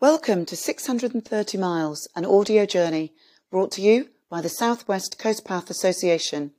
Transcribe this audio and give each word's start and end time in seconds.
Welcome 0.00 0.46
to 0.46 0.56
630 0.56 1.58
Miles, 1.58 2.08
an 2.16 2.24
audio 2.24 2.64
journey 2.64 3.12
brought 3.50 3.70
to 3.72 3.82
you 3.82 4.08
by 4.30 4.40
the 4.40 4.48
Southwest 4.48 5.18
Coast 5.18 5.44
Path 5.44 5.68
Association. 5.68 6.52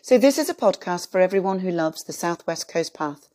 So, 0.00 0.16
this 0.16 0.38
is 0.38 0.48
a 0.48 0.54
podcast 0.54 1.12
for 1.12 1.20
everyone 1.20 1.58
who 1.58 1.70
loves 1.70 2.02
the 2.02 2.14
Southwest 2.14 2.72
Coast 2.72 2.94
Path. 2.94 3.28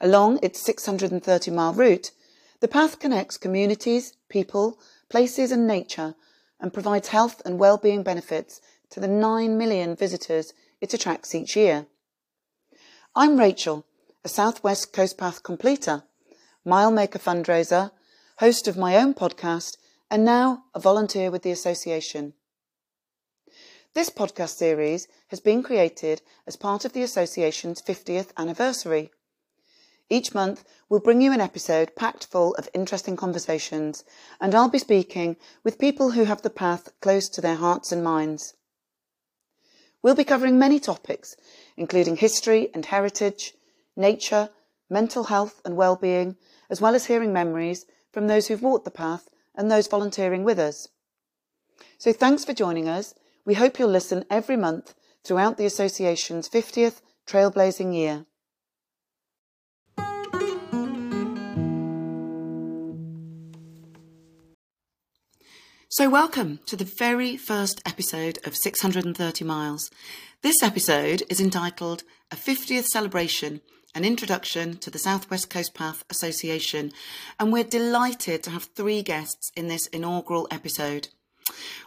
Along 0.00 0.38
its 0.42 0.62
630 0.62 1.50
mile 1.50 1.74
route, 1.74 2.12
the 2.60 2.66
path 2.66 2.98
connects 2.98 3.36
communities, 3.36 4.14
people, 4.30 4.78
places, 5.10 5.52
and 5.52 5.66
nature 5.66 6.14
and 6.58 6.72
provides 6.72 7.08
health 7.08 7.42
and 7.44 7.58
well-being 7.58 8.02
benefits 8.02 8.62
to 8.88 9.00
the 9.00 9.06
9 9.06 9.58
million 9.58 9.94
visitors 9.94 10.54
it 10.80 10.94
attracts 10.94 11.34
each 11.34 11.56
year. 11.56 11.84
I'm 13.14 13.38
Rachel, 13.38 13.84
a 14.24 14.30
Southwest 14.30 14.94
Coast 14.94 15.18
Path 15.18 15.42
completer, 15.42 16.04
mile 16.64 16.90
maker 16.90 17.18
fundraiser, 17.18 17.90
host 18.38 18.66
of 18.66 18.76
my 18.76 18.96
own 18.96 19.14
podcast, 19.14 19.76
and 20.10 20.24
now 20.24 20.64
a 20.74 20.80
volunteer 20.80 21.30
with 21.30 21.42
the 21.42 21.52
association. 21.52 22.34
This 23.94 24.10
podcast 24.10 24.56
series 24.56 25.06
has 25.28 25.38
been 25.38 25.62
created 25.62 26.20
as 26.44 26.56
part 26.56 26.84
of 26.84 26.92
the 26.92 27.04
association's 27.04 27.80
50th 27.80 28.32
anniversary. 28.36 29.12
Each 30.10 30.34
month, 30.34 30.64
we'll 30.88 30.98
bring 30.98 31.22
you 31.22 31.32
an 31.32 31.40
episode 31.40 31.94
packed 31.94 32.26
full 32.26 32.56
of 32.56 32.68
interesting 32.74 33.16
conversations, 33.16 34.02
and 34.40 34.52
I'll 34.52 34.68
be 34.68 34.80
speaking 34.80 35.36
with 35.62 35.78
people 35.78 36.10
who 36.10 36.24
have 36.24 36.42
the 36.42 36.50
path 36.50 36.88
close 37.00 37.28
to 37.28 37.40
their 37.40 37.54
hearts 37.54 37.92
and 37.92 38.02
minds. 38.02 38.54
We'll 40.02 40.16
be 40.16 40.24
covering 40.24 40.58
many 40.58 40.80
topics, 40.80 41.36
including 41.76 42.16
history 42.16 42.68
and 42.74 42.84
heritage, 42.84 43.54
nature, 43.96 44.50
mental 44.90 45.24
health 45.24 45.62
and 45.64 45.76
well-being, 45.76 46.36
as 46.68 46.80
well 46.80 46.96
as 46.96 47.06
hearing 47.06 47.32
memories 47.32 47.86
from 48.14 48.28
those 48.28 48.46
who've 48.46 48.62
walked 48.62 48.84
the 48.84 48.92
path 48.92 49.28
and 49.56 49.68
those 49.68 49.88
volunteering 49.88 50.44
with 50.44 50.56
us. 50.56 50.88
So 51.98 52.12
thanks 52.12 52.44
for 52.44 52.54
joining 52.54 52.88
us. 52.88 53.12
We 53.44 53.54
hope 53.54 53.76
you'll 53.76 53.88
listen 53.88 54.24
every 54.30 54.56
month 54.56 54.94
throughout 55.24 55.58
the 55.58 55.66
Association's 55.66 56.48
50th 56.48 57.00
trailblazing 57.26 57.92
year. 57.92 58.24
So, 65.88 66.08
welcome 66.10 66.58
to 66.66 66.76
the 66.76 66.84
very 66.84 67.36
first 67.36 67.80
episode 67.86 68.38
of 68.44 68.56
630 68.56 69.44
Miles. 69.44 69.90
This 70.42 70.60
episode 70.60 71.22
is 71.28 71.40
entitled 71.40 72.02
A 72.32 72.36
50th 72.36 72.86
Celebration 72.86 73.60
an 73.94 74.04
introduction 74.04 74.76
to 74.78 74.90
the 74.90 74.98
Southwest 74.98 75.48
Coast 75.48 75.72
Path 75.72 76.04
Association, 76.10 76.92
and 77.38 77.52
we're 77.52 77.64
delighted 77.64 78.42
to 78.42 78.50
have 78.50 78.64
three 78.64 79.02
guests 79.02 79.52
in 79.56 79.68
this 79.68 79.86
inaugural 79.88 80.48
episode. 80.50 81.08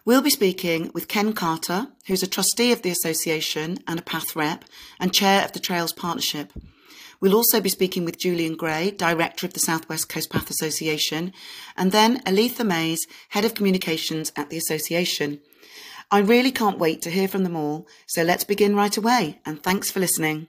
We'll 0.05 0.22
be 0.22 0.30
speaking 0.30 0.89
with 0.94 1.09
Ken 1.09 1.33
Carter, 1.33 1.88
who's 2.08 2.23
a 2.23 2.27
trustee 2.27 2.72
of 2.72 2.81
the 2.81 2.91
association 2.91 3.80
and 3.88 3.99
a 3.99 4.03
path 4.03 4.36
rep 4.36 4.64
and 4.99 5.14
chair 5.14 5.44
of 5.44 5.52
the 5.52 5.59
Trails 5.59 5.91
Partnership. 5.91 6.53
We'll 7.19 7.36
also 7.36 7.59
be 7.59 7.69
speaking 7.69 8.05
with 8.05 8.19
Julian 8.19 8.55
Gray, 8.55 8.92
director 8.92 9.45
of 9.45 9.53
the 9.53 9.59
Southwest 9.59 10.08
Coast 10.08 10.30
Path 10.30 10.49
Association, 10.49 11.33
and 11.75 11.92
then 11.92 12.21
Aletha 12.21 12.66
Mays, 12.66 13.05
head 13.30 13.44
of 13.44 13.55
communications 13.55 14.31
at 14.36 14.49
the 14.49 14.58
association. 14.58 15.42
I 16.09 16.19
really 16.19 16.52
can't 16.52 16.80
wait 16.80 17.02
to 17.02 17.09
hear 17.09 17.27
from 17.27 17.44
them 17.44 17.55
all, 17.55 17.88
so 18.05 18.23
let's 18.23 18.45
begin 18.45 18.75
right 18.75 18.95
away, 18.95 19.42
and 19.45 19.61
thanks 19.61 19.92
for 19.92 19.99
listening. 19.99 20.47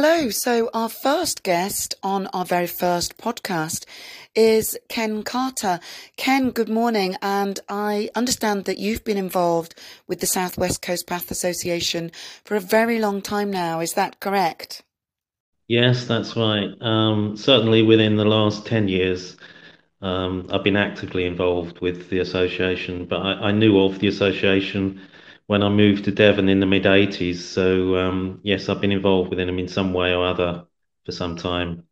Hello. 0.00 0.30
So, 0.30 0.70
our 0.72 0.88
first 0.88 1.42
guest 1.42 1.96
on 2.04 2.28
our 2.28 2.44
very 2.44 2.68
first 2.68 3.18
podcast 3.18 3.84
is 4.32 4.78
Ken 4.88 5.24
Carter. 5.24 5.80
Ken, 6.16 6.52
good 6.52 6.68
morning. 6.68 7.16
And 7.20 7.58
I 7.68 8.08
understand 8.14 8.66
that 8.66 8.78
you've 8.78 9.02
been 9.02 9.16
involved 9.18 9.74
with 10.06 10.20
the 10.20 10.26
Southwest 10.28 10.82
Coast 10.82 11.08
Path 11.08 11.32
Association 11.32 12.12
for 12.44 12.54
a 12.54 12.60
very 12.60 13.00
long 13.00 13.20
time 13.20 13.50
now. 13.50 13.80
Is 13.80 13.94
that 13.94 14.20
correct? 14.20 14.84
Yes, 15.66 16.04
that's 16.04 16.36
right. 16.36 16.70
Um, 16.80 17.36
certainly 17.36 17.82
within 17.82 18.18
the 18.18 18.24
last 18.24 18.66
10 18.66 18.86
years, 18.86 19.36
um, 20.00 20.48
I've 20.52 20.62
been 20.62 20.76
actively 20.76 21.24
involved 21.24 21.80
with 21.80 22.08
the 22.08 22.20
association, 22.20 23.04
but 23.04 23.18
I, 23.18 23.48
I 23.48 23.50
knew 23.50 23.80
of 23.80 23.98
the 23.98 24.06
association 24.06 25.00
when 25.48 25.62
I 25.62 25.70
moved 25.70 26.04
to 26.04 26.12
Devon 26.12 26.48
in 26.50 26.60
the 26.60 26.66
mid 26.66 26.84
80s. 26.84 27.36
So, 27.36 27.96
um, 27.96 28.40
yes, 28.44 28.68
I've 28.68 28.82
been 28.82 28.92
involved 28.92 29.30
with 29.30 29.38
them 29.38 29.58
in 29.58 29.66
some 29.66 29.94
way 29.94 30.12
or 30.12 30.24
other 30.24 30.64
for 31.04 31.12
some 31.12 31.36
time. 31.36 31.84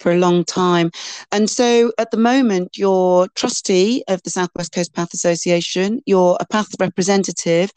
For 0.00 0.10
a 0.10 0.18
long 0.18 0.42
time. 0.44 0.90
And 1.30 1.48
so 1.48 1.92
at 1.98 2.10
the 2.10 2.16
moment, 2.16 2.78
you're 2.78 3.28
trustee 3.34 4.02
of 4.08 4.22
the 4.22 4.30
Southwest 4.30 4.72
Coast 4.72 4.94
Path 4.94 5.12
Association, 5.12 6.00
you're 6.06 6.38
a 6.40 6.46
path 6.46 6.74
representative, 6.80 7.70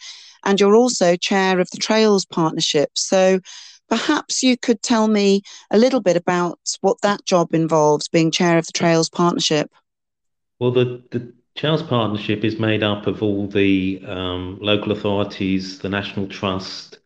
and 0.45 0.59
you're 0.61 0.75
also 0.75 1.17
chair 1.17 1.59
of 1.59 1.69
the 1.71 1.77
Trails 1.77 2.25
Partnership. 2.25 2.91
So 2.95 3.41
perhaps 3.89 4.43
you 4.43 4.57
could 4.57 4.81
tell 4.81 5.09
me 5.09 5.41
a 5.71 5.77
little 5.77 6.01
bit 6.01 6.15
about 6.15 6.57
what 6.79 7.01
that 7.01 7.25
job 7.25 7.53
involves, 7.53 8.07
being 8.07 8.31
chair 8.31 8.57
of 8.57 8.65
the 8.65 8.71
Trails 8.71 9.09
Partnership. 9.09 9.69
Well, 10.59 10.71
the, 10.71 11.03
the 11.11 11.33
Trails 11.57 11.81
Partnership 11.81 12.45
is 12.45 12.59
made 12.59 12.83
up 12.83 13.07
of 13.07 13.23
all 13.23 13.47
the 13.47 13.99
um, 14.05 14.59
local 14.61 14.91
authorities, 14.91 15.79
the 15.79 15.89
National 15.89 16.27
Trust, 16.27 16.99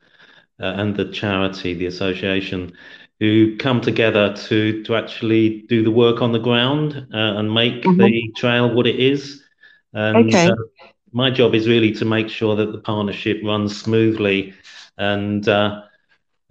uh, 0.60 0.74
and 0.76 0.96
the 0.96 1.06
charity, 1.06 1.74
the 1.74 1.86
association, 1.86 2.74
who 3.22 3.56
come 3.58 3.80
together 3.80 4.36
to 4.36 4.84
to 4.84 4.96
actually 4.96 5.62
do 5.70 5.84
the 5.84 5.92
work 5.92 6.22
on 6.22 6.34
the 6.34 6.40
ground 6.40 7.08
uh, 7.14 7.40
and 7.40 7.54
make 7.54 7.84
mm-hmm. 7.84 8.02
the 8.02 8.32
trail 8.36 8.74
what 8.74 8.88
it 8.88 9.00
is. 9.00 9.42
And 9.94 10.28
okay. 10.28 10.50
uh, 10.50 10.56
my 11.14 11.32
job 11.32 11.56
is 11.56 11.70
really 11.70 11.94
to 11.94 12.06
make 12.06 12.28
sure 12.28 12.58
that 12.58 12.74
the 12.74 12.80
partnership 12.80 13.40
runs 13.46 13.80
smoothly 13.80 14.54
and 14.98 15.48
uh, 15.48 15.84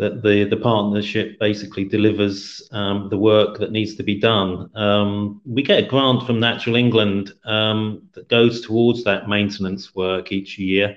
that 0.00 0.22
the 0.22 0.44
the 0.44 0.56
partnership 0.56 1.38
basically 1.38 1.84
delivers 1.84 2.66
um, 2.72 3.11
the 3.11 3.19
work 3.19 3.59
that 3.59 3.71
needs 3.71 3.94
to 3.97 4.03
be 4.03 4.19
done. 4.19 4.71
Um, 4.75 5.43
we 5.44 5.62
get 5.62 5.84
a 5.84 5.87
grant 5.87 6.27
from 6.27 6.41
Natural 6.41 6.77
England 6.77 7.33
um, 7.44 8.09
that 8.15 8.27
goes 8.28 8.62
towards 8.62 9.05
that 9.05 9.28
maintenance 9.28 9.94
work 9.94 10.33
each 10.33 10.59
year, 10.59 10.97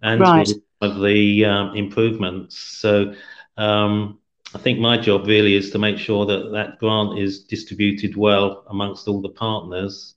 and 0.00 0.22
right. 0.22 0.48
of 0.80 1.00
the 1.00 1.44
um, 1.44 1.76
improvements. 1.76 2.56
So. 2.56 3.14
Um, 3.56 4.18
I 4.54 4.58
think 4.58 4.78
my 4.78 4.96
job 4.96 5.26
really 5.26 5.56
is 5.56 5.70
to 5.72 5.78
make 5.78 5.98
sure 5.98 6.24
that 6.24 6.52
that 6.52 6.78
grant 6.78 7.18
is 7.18 7.44
distributed 7.44 8.16
well 8.16 8.64
amongst 8.68 9.06
all 9.06 9.20
the 9.20 9.28
partners. 9.28 10.14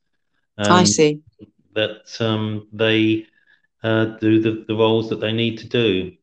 I 0.58 0.86
see. 0.86 1.22
That 1.74 2.06
um, 2.22 2.70
they 2.72 3.26
uh, 3.84 4.06
do 4.22 4.40
the, 4.40 4.64
the 4.66 4.76
roles 4.76 5.10
that 5.10 5.20
they 5.20 5.34
need 5.34 5.58
to 5.58 5.68
do. 5.68 6.14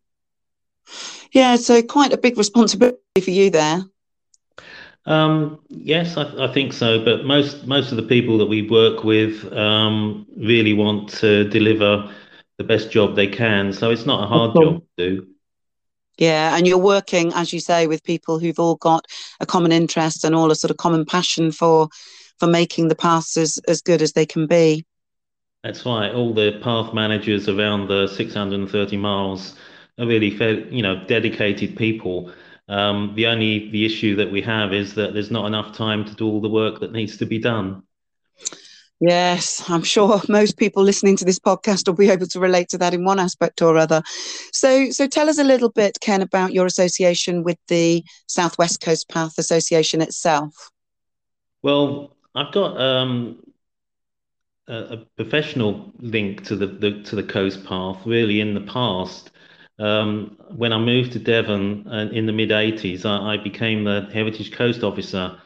Yeah, 1.33 1.57
so 1.57 1.83
quite 1.83 2.13
a 2.13 2.19
big 2.19 2.39
responsibility 2.39 2.99
for 3.23 3.31
you 3.31 3.51
there. 3.51 3.85
Um, 5.07 5.61
yes, 5.69 6.17
I, 6.17 6.45
I, 6.45 6.53
think 6.53 6.73
so. 6.73 7.03
But 7.03 7.25
most 7.25 7.67
most 7.67 7.91
of 7.91 7.97
the 7.97 8.03
people 8.03 8.37
that 8.39 8.47
we 8.47 8.69
work 8.69 9.05
with 9.05 9.51
um, 9.55 10.27
really 10.37 10.75
want 10.75 11.09
to 11.21 11.49
deliver 11.49 12.13
the 12.59 12.65
best 12.65 12.91
job 12.91 13.17
they 13.17 13.27
can. 13.27 13.73
So 13.73 13.91
it's 13.91 14.05
not 14.05 14.23
a 14.23 14.27
hard 14.27 14.55
job 14.55 14.83
to 14.99 15.11
do. 15.11 15.27
Yeah, 16.19 16.57
and 16.57 16.67
you're 16.67 16.77
working, 16.77 17.33
as 17.35 17.53
you 17.53 17.61
say, 17.61 17.87
with 17.87 18.03
people 18.03 18.39
who've 18.39 18.59
all 18.59 18.75
got 18.75 19.07
a 19.41 19.47
common 19.47 19.71
interest 19.71 20.25
and 20.25 20.35
all 20.35 20.51
a 20.51 20.57
sort 20.57 20.73
of 20.73 20.77
common 20.77 21.07
passion 21.07 21.53
for 21.53 21.89
for 22.39 22.47
making 22.47 22.89
the 22.89 22.95
paths 22.95 23.37
as, 23.37 23.59
as 23.67 23.81
good 23.81 24.03
as 24.03 24.13
they 24.13 24.27
can 24.27 24.47
be. 24.47 24.85
That's 25.65 25.85
right. 25.85 26.13
All 26.13 26.35
the 26.35 26.61
path 26.63 26.95
managers 26.95 27.49
around 27.49 27.89
the 27.89 28.07
630 28.09 28.97
miles 28.97 29.55
are 29.99 30.07
really 30.07 30.37
fair, 30.37 30.61
you 30.69 30.83
know, 30.83 31.05
dedicated 31.07 31.77
people. 31.77 32.33
Um, 32.69 33.13
the 33.17 33.27
only 33.27 33.71
the 33.71 33.85
issue 33.85 34.15
that 34.17 34.31
we 34.31 34.43
have 34.43 34.73
is 34.73 34.95
that 34.95 35.15
there's 35.15 35.31
not 35.31 35.47
enough 35.47 35.75
time 35.75 36.05
to 36.05 36.15
do 36.15 36.27
all 36.27 36.41
the 36.41 36.51
work 36.51 36.81
that 36.81 36.93
needs 36.93 37.17
to 37.19 37.27
be 37.27 37.39
done. 37.39 37.83
Yes, 39.01 39.69
I'm 39.71 39.85
sure 39.85 40.21
most 40.29 40.57
people 40.57 40.83
listening 40.83 41.17
to 41.19 41.25
this 41.25 41.39
podcast 41.39 41.87
will 41.87 41.95
be 41.95 42.11
able 42.11 42.27
to 42.27 42.41
relate 42.41 42.69
to 42.71 42.79
that 42.79 42.95
in 42.95 43.05
one 43.05 43.21
aspect 43.21 43.63
or 43.63 43.77
other. 43.77 44.03
So, 44.53 44.91
so 44.91 45.07
tell 45.07 45.29
us 45.29 45.39
a 45.39 45.45
little 45.45 45.71
bit, 45.71 45.99
Ken, 46.01 46.21
about 46.21 46.53
your 46.53 46.67
association 46.67 47.45
with 47.45 47.59
the 47.69 48.05
Southwest 48.27 48.81
Coast 48.81 49.09
Path 49.09 49.39
Association 49.39 50.03
itself. 50.03 50.71
Well, 51.63 52.17
I've 52.35 52.53
got 52.53 52.81
um, 52.81 53.39
a, 54.67 54.75
a, 54.75 54.97
professional 55.17 55.93
link 55.99 56.45
to 56.45 56.57
the, 56.57 56.67
the, 56.67 57.03
to 57.05 57.17
the 57.17 57.23
Coast 57.23 57.65
Path. 57.65 58.05
Really, 58.05 58.41
in 58.41 58.55
the 58.55 58.61
past, 58.63 59.31
um, 59.79 60.37
when 60.57 60.73
I 60.73 60.79
moved 60.79 61.13
to 61.13 61.19
Devon 61.19 61.87
uh, 61.87 62.09
in 62.13 62.27
the 62.27 62.33
mid 62.33 62.51
80s, 62.51 63.05
I, 63.05 63.35
I, 63.35 63.37
became 63.37 63.85
the 63.85 64.09
Heritage 64.13 64.53
Coast 64.53 64.83
Officer. 64.83 65.39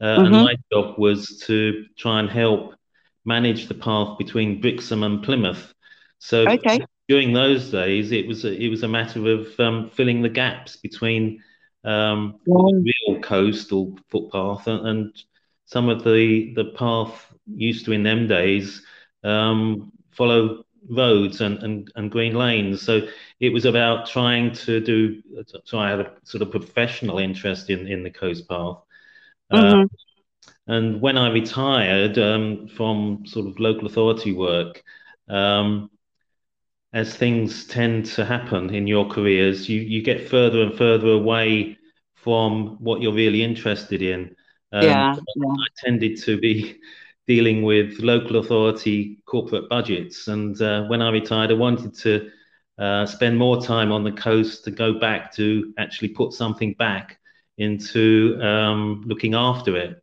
Uh, 0.00 0.04
mm-hmm. 0.04 0.24
And 0.24 0.32
my 0.32 0.56
job 0.72 0.98
was 0.98 1.42
to 1.46 1.84
try 1.96 2.20
and 2.20 2.28
help 2.28 2.74
manage 3.24 3.68
the 3.68 3.74
path 3.74 4.18
between 4.18 4.60
Brixham 4.60 5.02
and 5.02 5.22
Plymouth. 5.22 5.72
So, 6.18 6.46
okay. 6.48 6.80
during 7.08 7.32
those 7.32 7.70
days, 7.70 8.10
it 8.10 8.26
was 8.26 8.44
a, 8.44 8.52
it 8.52 8.68
was 8.68 8.82
a 8.82 8.88
matter 8.88 9.30
of 9.30 9.48
um, 9.60 9.90
filling 9.90 10.22
the 10.22 10.28
gaps 10.28 10.76
between 10.76 11.42
um, 11.84 12.40
real 12.46 13.20
coastal 13.22 13.96
footpath 14.10 14.66
and, 14.66 14.86
and, 14.86 15.22
some 15.68 15.88
of 15.88 16.04
the 16.04 16.54
the 16.54 16.66
path 16.76 17.26
used 17.48 17.84
to 17.84 17.90
in 17.90 18.04
them 18.04 18.28
days 18.28 18.82
um, 19.24 19.90
follow 20.12 20.64
roads 20.88 21.40
and, 21.40 21.62
and, 21.62 21.92
and 21.96 22.10
green 22.10 22.34
lanes. 22.34 22.82
So 22.82 23.06
it 23.40 23.52
was 23.52 23.64
about 23.64 24.06
trying 24.06 24.52
to 24.52 24.80
do. 24.80 25.22
So 25.64 25.78
I 25.78 25.90
had 25.90 26.00
a 26.00 26.12
sort 26.24 26.42
of 26.42 26.50
professional 26.50 27.18
interest 27.18 27.70
in 27.70 27.86
in 27.86 28.02
the 28.02 28.10
coast 28.10 28.48
path. 28.48 28.78
Mm-hmm. 29.52 29.80
Uh, 29.82 29.84
and 30.68 31.00
when 31.00 31.16
I 31.16 31.30
retired 31.30 32.18
um, 32.18 32.68
from 32.68 33.24
sort 33.26 33.46
of 33.46 33.58
local 33.60 33.86
authority 33.86 34.32
work, 34.32 34.82
um, 35.28 35.90
as 36.92 37.14
things 37.14 37.66
tend 37.66 38.06
to 38.06 38.24
happen 38.24 38.74
in 38.74 38.86
your 38.86 39.08
careers, 39.08 39.68
you 39.68 39.80
you 39.80 40.02
get 40.02 40.28
further 40.28 40.62
and 40.62 40.76
further 40.76 41.08
away 41.08 41.78
from 42.14 42.76
what 42.80 43.00
you're 43.00 43.12
really 43.12 43.42
interested 43.42 44.02
in. 44.02 44.34
Um, 44.72 44.82
yeah, 44.82 45.14
yeah. 45.36 45.46
I 45.46 45.66
tended 45.84 46.20
to 46.22 46.38
be 46.40 46.76
dealing 47.26 47.62
with 47.62 47.98
local 47.98 48.36
authority 48.36 49.18
corporate 49.26 49.68
budgets, 49.68 50.28
and 50.28 50.60
uh, 50.60 50.84
when 50.84 51.02
I 51.02 51.10
retired, 51.10 51.50
I 51.50 51.54
wanted 51.54 51.94
to 51.98 52.30
uh, 52.78 53.06
spend 53.06 53.38
more 53.38 53.60
time 53.60 53.90
on 53.90 54.04
the 54.04 54.12
coast 54.12 54.64
to 54.64 54.70
go 54.70 54.98
back 54.98 55.32
to 55.34 55.72
actually 55.78 56.08
put 56.08 56.32
something 56.32 56.74
back 56.74 57.18
into 57.58 58.38
um, 58.42 59.02
looking 59.06 59.34
after 59.34 59.76
it. 59.76 60.02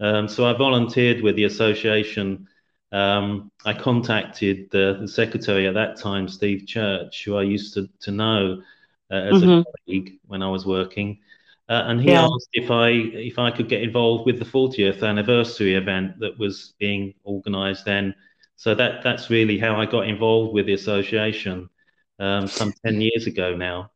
Um, 0.00 0.28
so 0.28 0.46
I 0.46 0.56
volunteered 0.56 1.22
with 1.22 1.36
the 1.36 1.44
association. 1.44 2.48
Um, 2.92 3.50
I 3.64 3.74
contacted 3.74 4.70
the, 4.70 4.98
the, 5.00 5.08
secretary 5.08 5.66
at 5.66 5.74
that 5.74 5.98
time, 5.98 6.28
Steve 6.28 6.66
Church, 6.66 7.24
who 7.24 7.36
I 7.36 7.42
used 7.42 7.74
to, 7.74 7.88
to 8.00 8.10
know 8.10 8.62
uh, 9.10 9.14
as 9.14 9.42
mm-hmm. 9.42 9.50
a 9.50 9.64
colleague 9.86 10.18
when 10.26 10.42
I 10.42 10.48
was 10.48 10.64
working. 10.64 11.18
Uh, 11.68 11.84
and 11.86 12.00
he 12.00 12.10
yeah. 12.10 12.24
asked 12.24 12.50
if 12.52 12.70
I 12.70 12.88
if 12.90 13.38
I 13.38 13.50
could 13.50 13.68
get 13.68 13.82
involved 13.82 14.26
with 14.26 14.38
the 14.38 14.44
40th 14.44 15.02
anniversary 15.02 15.74
event 15.74 16.18
that 16.20 16.38
was 16.38 16.74
being 16.78 17.14
organised 17.24 17.86
then. 17.86 18.14
So 18.56 18.74
that 18.74 19.02
that's 19.02 19.30
really 19.30 19.58
how 19.58 19.80
I 19.80 19.86
got 19.86 20.06
involved 20.06 20.52
with 20.52 20.66
the 20.66 20.74
association 20.74 21.68
um, 22.18 22.46
some 22.46 22.72
10 22.84 23.00
years 23.00 23.26
ago 23.26 23.56
now. 23.56 23.90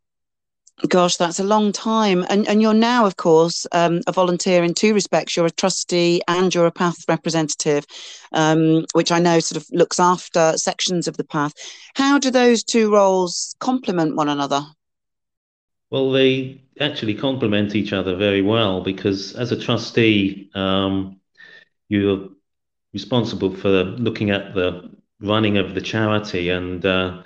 Gosh, 0.87 1.17
that's 1.17 1.41
a 1.41 1.44
long 1.44 1.73
time. 1.73 2.25
And 2.31 2.47
and 2.49 2.62
you're 2.62 2.73
now, 2.73 3.05
of 3.05 3.17
course, 3.17 3.67
um, 3.73 4.00
a 4.06 4.12
volunteer 4.12 4.62
in 4.62 4.75
two 4.75 4.94
respects. 4.94 5.37
You're 5.37 5.47
a 5.47 5.50
trustee 5.50 6.23
and 6.29 6.55
you're 6.55 6.67
a 6.67 6.73
path 6.73 6.99
representative, 7.09 7.85
um, 8.32 8.87
which 8.93 9.11
I 9.11 9.19
know 9.19 9.41
sort 9.41 9.61
of 9.61 9.69
looks 9.73 9.99
after 9.99 10.53
sections 10.56 11.09
of 11.09 11.17
the 11.17 11.25
path. 11.25 11.53
How 11.97 12.19
do 12.19 12.31
those 12.31 12.62
two 12.62 12.93
roles 12.93 13.56
complement 13.59 14.14
one 14.14 14.29
another? 14.29 14.62
Well, 15.90 16.11
they 16.12 16.62
actually 16.81 17.14
complement 17.14 17.75
each 17.75 17.93
other 17.93 18.14
very 18.17 18.43
well 18.43 18.82
because 18.82 19.35
as 19.35 19.52
a 19.52 19.61
trustee, 19.61 20.50
um, 20.55 21.20
you're 21.88 22.29
responsible 22.93 23.55
for 23.55 23.85
looking 23.85 24.31
at 24.31 24.55
the 24.55 24.90
running 25.20 25.56
of 25.58 25.75
the 25.75 25.81
charity 25.81 26.50
and 26.50 26.85
uh, 26.85 27.23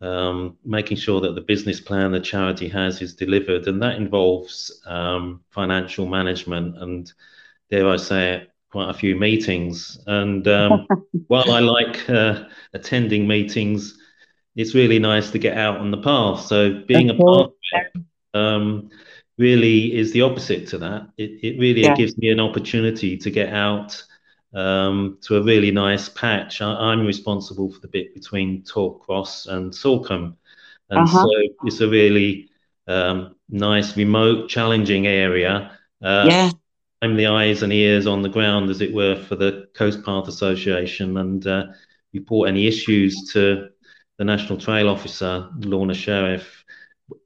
um, 0.00 0.56
making 0.64 0.96
sure 0.96 1.20
that 1.20 1.34
the 1.34 1.40
business 1.40 1.80
plan 1.80 2.12
the 2.12 2.20
charity 2.20 2.68
has 2.68 3.02
is 3.02 3.14
delivered, 3.14 3.66
and 3.66 3.82
that 3.82 3.96
involves 3.96 4.80
um, 4.86 5.42
financial 5.50 6.06
management 6.06 6.76
and, 6.78 7.12
dare 7.70 7.88
I 7.88 7.96
say 7.96 8.34
it, 8.34 8.50
quite 8.70 8.90
a 8.90 8.94
few 8.94 9.16
meetings. 9.16 9.98
And 10.06 10.46
um, 10.48 10.86
while 11.26 11.50
I 11.50 11.60
like 11.60 12.08
uh, 12.08 12.44
attending 12.72 13.26
meetings, 13.26 13.98
it's 14.58 14.74
really 14.74 14.98
nice 14.98 15.30
to 15.30 15.38
get 15.38 15.56
out 15.56 15.78
on 15.78 15.92
the 15.92 16.02
path. 16.02 16.44
So 16.44 16.82
being 16.88 17.10
a 17.10 17.14
part 17.14 17.46
of 17.46 17.52
it 17.72 18.02
um, 18.34 18.90
really 19.38 19.96
is 19.96 20.12
the 20.12 20.22
opposite 20.22 20.66
to 20.68 20.78
that. 20.78 21.08
It, 21.16 21.30
it 21.44 21.60
really 21.60 21.82
yeah. 21.82 21.94
gives 21.94 22.18
me 22.18 22.30
an 22.30 22.40
opportunity 22.40 23.16
to 23.16 23.30
get 23.30 23.52
out 23.52 24.02
um, 24.52 25.18
to 25.22 25.36
a 25.36 25.42
really 25.44 25.70
nice 25.70 26.08
patch. 26.08 26.60
I, 26.60 26.92
am 26.92 27.06
responsible 27.06 27.70
for 27.70 27.78
the 27.78 27.86
bit 27.86 28.12
between 28.14 28.62
Torcross 28.64 29.46
and 29.46 29.72
Salcombe. 29.72 30.36
And 30.90 30.98
uh-huh. 30.98 31.22
so 31.22 31.30
it's 31.62 31.80
a 31.80 31.88
really 31.88 32.50
um, 32.88 33.36
nice, 33.48 33.96
remote, 33.96 34.48
challenging 34.48 35.06
area. 35.06 35.70
Uh, 36.02 36.24
yeah. 36.28 36.50
I'm 37.00 37.14
the 37.14 37.28
eyes 37.28 37.62
and 37.62 37.72
ears 37.72 38.08
on 38.08 38.22
the 38.22 38.28
ground, 38.28 38.70
as 38.70 38.80
it 38.80 38.92
were, 38.92 39.14
for 39.14 39.36
the 39.36 39.68
Coast 39.74 40.04
Path 40.04 40.26
Association 40.26 41.16
and 41.16 41.46
uh, 41.46 41.66
report 42.12 42.48
any 42.48 42.66
issues 42.66 43.30
to 43.34 43.68
the 44.18 44.24
National 44.24 44.58
Trail 44.58 44.88
Officer, 44.88 45.48
Lorna 45.58 45.94
Sheriff, 45.94 46.64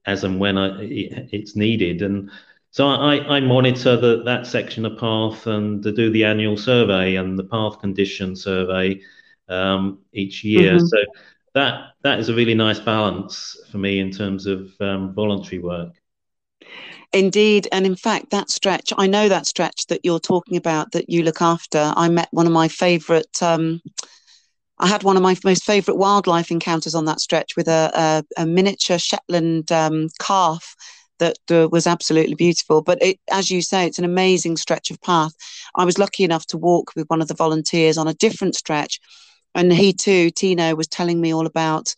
as 0.06 0.24
and 0.24 0.38
when 0.38 0.58
I, 0.58 0.78
it's 0.80 1.56
needed. 1.56 2.02
And 2.02 2.30
so 2.70 2.86
I, 2.88 3.36
I 3.36 3.40
monitor 3.40 3.96
the, 3.96 4.22
that 4.24 4.46
section 4.46 4.86
of 4.86 4.98
path 4.98 5.46
and 5.46 5.82
to 5.82 5.92
do 5.92 6.10
the 6.10 6.24
annual 6.24 6.56
survey 6.56 7.16
and 7.16 7.38
the 7.38 7.44
path 7.44 7.80
condition 7.80 8.36
survey 8.36 9.00
um, 9.48 9.98
each 10.12 10.44
year. 10.44 10.76
Mm-hmm. 10.76 10.86
So 10.86 10.98
that 11.54 11.90
that 12.02 12.18
is 12.18 12.28
a 12.28 12.34
really 12.34 12.54
nice 12.54 12.80
balance 12.80 13.56
for 13.70 13.78
me 13.78 13.98
in 13.98 14.10
terms 14.10 14.46
of 14.46 14.72
um, 14.80 15.12
voluntary 15.14 15.58
work. 15.58 15.92
Indeed, 17.12 17.68
and 17.72 17.84
in 17.84 17.96
fact, 17.96 18.30
that 18.30 18.48
stretch, 18.48 18.90
I 18.96 19.06
know 19.06 19.28
that 19.28 19.46
stretch 19.46 19.86
that 19.88 20.00
you're 20.02 20.18
talking 20.20 20.56
about 20.56 20.92
that 20.92 21.10
you 21.10 21.22
look 21.22 21.42
after. 21.42 21.92
I 21.94 22.08
met 22.08 22.28
one 22.30 22.46
of 22.46 22.52
my 22.52 22.68
favourite. 22.68 23.42
Um, 23.42 23.82
I 24.82 24.88
had 24.88 25.04
one 25.04 25.16
of 25.16 25.22
my 25.22 25.36
most 25.44 25.62
favourite 25.62 25.96
wildlife 25.96 26.50
encounters 26.50 26.96
on 26.96 27.04
that 27.04 27.20
stretch 27.20 27.54
with 27.56 27.68
a, 27.68 28.24
a, 28.36 28.42
a 28.42 28.46
miniature 28.46 28.98
Shetland 28.98 29.70
um, 29.70 30.08
calf 30.18 30.74
that 31.20 31.38
uh, 31.52 31.68
was 31.70 31.86
absolutely 31.86 32.34
beautiful. 32.34 32.82
But 32.82 33.00
it, 33.00 33.20
as 33.30 33.48
you 33.48 33.62
say, 33.62 33.86
it's 33.86 34.00
an 34.00 34.04
amazing 34.04 34.56
stretch 34.56 34.90
of 34.90 35.00
path. 35.00 35.32
I 35.76 35.84
was 35.84 36.00
lucky 36.00 36.24
enough 36.24 36.46
to 36.46 36.58
walk 36.58 36.96
with 36.96 37.06
one 37.06 37.22
of 37.22 37.28
the 37.28 37.34
volunteers 37.34 37.96
on 37.96 38.08
a 38.08 38.14
different 38.14 38.56
stretch, 38.56 38.98
and 39.54 39.72
he 39.72 39.92
too, 39.92 40.30
Tino, 40.30 40.74
was 40.74 40.88
telling 40.88 41.20
me 41.20 41.32
all 41.32 41.46
about, 41.46 41.94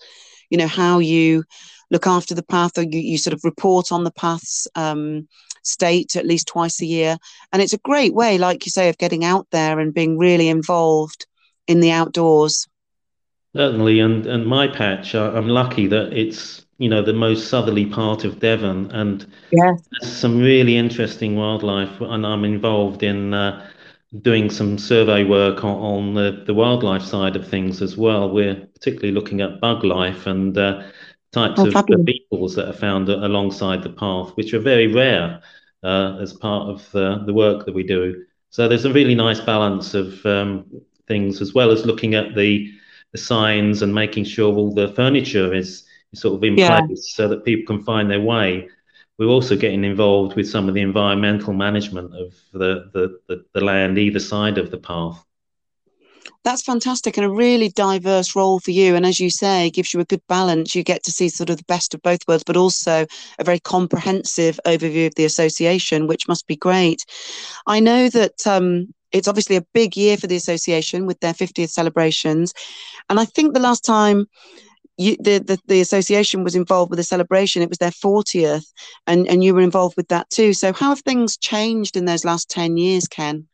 you 0.50 0.58
know, 0.58 0.66
how 0.66 0.98
you 0.98 1.44
look 1.90 2.06
after 2.06 2.34
the 2.34 2.42
path, 2.42 2.76
or 2.76 2.82
you, 2.82 3.00
you 3.00 3.16
sort 3.16 3.32
of 3.32 3.44
report 3.44 3.92
on 3.92 4.04
the 4.04 4.12
path's 4.12 4.68
um, 4.74 5.26
state 5.62 6.16
at 6.16 6.26
least 6.26 6.48
twice 6.48 6.82
a 6.82 6.86
year, 6.86 7.16
and 7.50 7.62
it's 7.62 7.72
a 7.72 7.78
great 7.78 8.12
way, 8.12 8.36
like 8.36 8.66
you 8.66 8.70
say, 8.70 8.90
of 8.90 8.98
getting 8.98 9.24
out 9.24 9.46
there 9.52 9.78
and 9.78 9.94
being 9.94 10.18
really 10.18 10.48
involved 10.48 11.26
in 11.66 11.80
the 11.80 11.90
outdoors. 11.90 12.68
Certainly, 13.54 14.00
and 14.00 14.26
and 14.26 14.46
my 14.46 14.66
patch, 14.66 15.14
I'm 15.14 15.48
lucky 15.48 15.86
that 15.86 16.12
it's 16.12 16.66
you 16.78 16.88
know 16.88 17.02
the 17.02 17.12
most 17.12 17.48
southerly 17.48 17.86
part 17.86 18.24
of 18.24 18.40
Devon, 18.40 18.90
and 18.90 19.26
yes. 19.52 19.88
some 20.02 20.38
really 20.38 20.76
interesting 20.76 21.36
wildlife. 21.36 22.00
And 22.00 22.26
I'm 22.26 22.44
involved 22.44 23.02
in 23.02 23.32
uh, 23.32 23.70
doing 24.22 24.50
some 24.50 24.78
survey 24.78 25.24
work 25.24 25.64
on, 25.64 25.76
on, 25.76 26.14
the, 26.14 26.42
the 26.46 26.54
wildlife 26.54 27.02
side 27.02 27.36
of 27.36 27.46
things 27.46 27.82
as 27.82 27.96
well. 27.96 28.30
We're 28.30 28.54
particularly 28.54 29.12
looking 29.12 29.40
at 29.40 29.60
bug 29.60 29.84
life 29.84 30.26
and 30.26 30.56
uh, 30.56 30.82
types 31.32 31.60
oh, 31.60 31.66
of 31.66 32.04
beetles 32.04 32.54
that 32.54 32.68
are 32.68 32.72
found 32.72 33.08
alongside 33.08 33.82
the 33.82 33.90
path, 33.90 34.30
which 34.36 34.54
are 34.54 34.60
very 34.60 34.86
rare 34.86 35.40
uh, 35.82 36.16
as 36.20 36.32
part 36.32 36.68
of 36.68 36.90
the, 36.92 37.22
the 37.26 37.34
work 37.34 37.66
that 37.66 37.74
we 37.74 37.82
do. 37.82 38.24
So 38.50 38.68
there's 38.68 38.84
a 38.84 38.92
really 38.92 39.16
nice 39.16 39.40
balance 39.40 39.94
of 39.94 40.24
um, 40.24 40.64
things, 41.08 41.40
as 41.40 41.54
well 41.54 41.72
as 41.72 41.84
looking 41.84 42.14
at 42.14 42.36
the 42.36 42.70
the 43.14 43.18
signs 43.18 43.80
and 43.80 43.94
making 43.94 44.24
sure 44.24 44.52
all 44.52 44.74
the 44.74 44.88
furniture 44.88 45.54
is 45.54 45.84
sort 46.14 46.34
of 46.34 46.42
in 46.42 46.58
yeah. 46.58 46.80
place 46.80 47.14
so 47.14 47.28
that 47.28 47.44
people 47.44 47.64
can 47.64 47.84
find 47.84 48.10
their 48.10 48.20
way. 48.20 48.68
We're 49.18 49.28
also 49.28 49.56
getting 49.56 49.84
involved 49.84 50.34
with 50.34 50.50
some 50.50 50.68
of 50.68 50.74
the 50.74 50.80
environmental 50.80 51.52
management 51.52 52.12
of 52.12 52.34
the, 52.52 52.90
the, 52.92 53.20
the, 53.28 53.44
the 53.54 53.64
land 53.64 53.98
either 53.98 54.18
side 54.18 54.58
of 54.58 54.72
the 54.72 54.78
path 54.78 55.24
that's 56.42 56.62
fantastic 56.62 57.16
and 57.16 57.24
a 57.24 57.30
really 57.30 57.70
diverse 57.70 58.36
role 58.36 58.60
for 58.60 58.70
you 58.70 58.94
and 58.94 59.06
as 59.06 59.18
you 59.18 59.30
say 59.30 59.70
gives 59.70 59.94
you 59.94 60.00
a 60.00 60.04
good 60.04 60.20
balance 60.28 60.74
you 60.74 60.82
get 60.82 61.02
to 61.02 61.10
see 61.10 61.28
sort 61.28 61.50
of 61.50 61.56
the 61.56 61.64
best 61.64 61.94
of 61.94 62.02
both 62.02 62.20
worlds 62.28 62.44
but 62.44 62.56
also 62.56 63.06
a 63.38 63.44
very 63.44 63.58
comprehensive 63.58 64.60
overview 64.66 65.06
of 65.06 65.14
the 65.14 65.24
association 65.24 66.06
which 66.06 66.28
must 66.28 66.46
be 66.46 66.56
great 66.56 67.04
i 67.66 67.80
know 67.80 68.08
that 68.10 68.46
um, 68.46 68.92
it's 69.14 69.28
obviously 69.28 69.56
a 69.56 69.66
big 69.72 69.96
year 69.96 70.16
for 70.18 70.26
the 70.26 70.36
association 70.36 71.06
with 71.06 71.18
their 71.20 71.32
50th 71.32 71.70
celebrations 71.70 72.52
and 73.08 73.18
i 73.18 73.24
think 73.24 73.54
the 73.54 73.60
last 73.60 73.84
time 73.84 74.26
you, 74.96 75.16
the, 75.18 75.38
the, 75.38 75.58
the 75.66 75.80
association 75.80 76.44
was 76.44 76.54
involved 76.54 76.90
with 76.90 77.00
a 77.00 77.04
celebration. 77.04 77.62
It 77.62 77.68
was 77.68 77.78
their 77.78 77.90
40th, 77.90 78.66
and, 79.06 79.28
and 79.28 79.42
you 79.42 79.54
were 79.54 79.60
involved 79.60 79.96
with 79.96 80.08
that 80.08 80.30
too. 80.30 80.52
So, 80.52 80.72
how 80.72 80.90
have 80.90 81.00
things 81.00 81.36
changed 81.36 81.96
in 81.96 82.04
those 82.04 82.24
last 82.24 82.48
10 82.50 82.76
years, 82.76 83.08
Ken? 83.08 83.48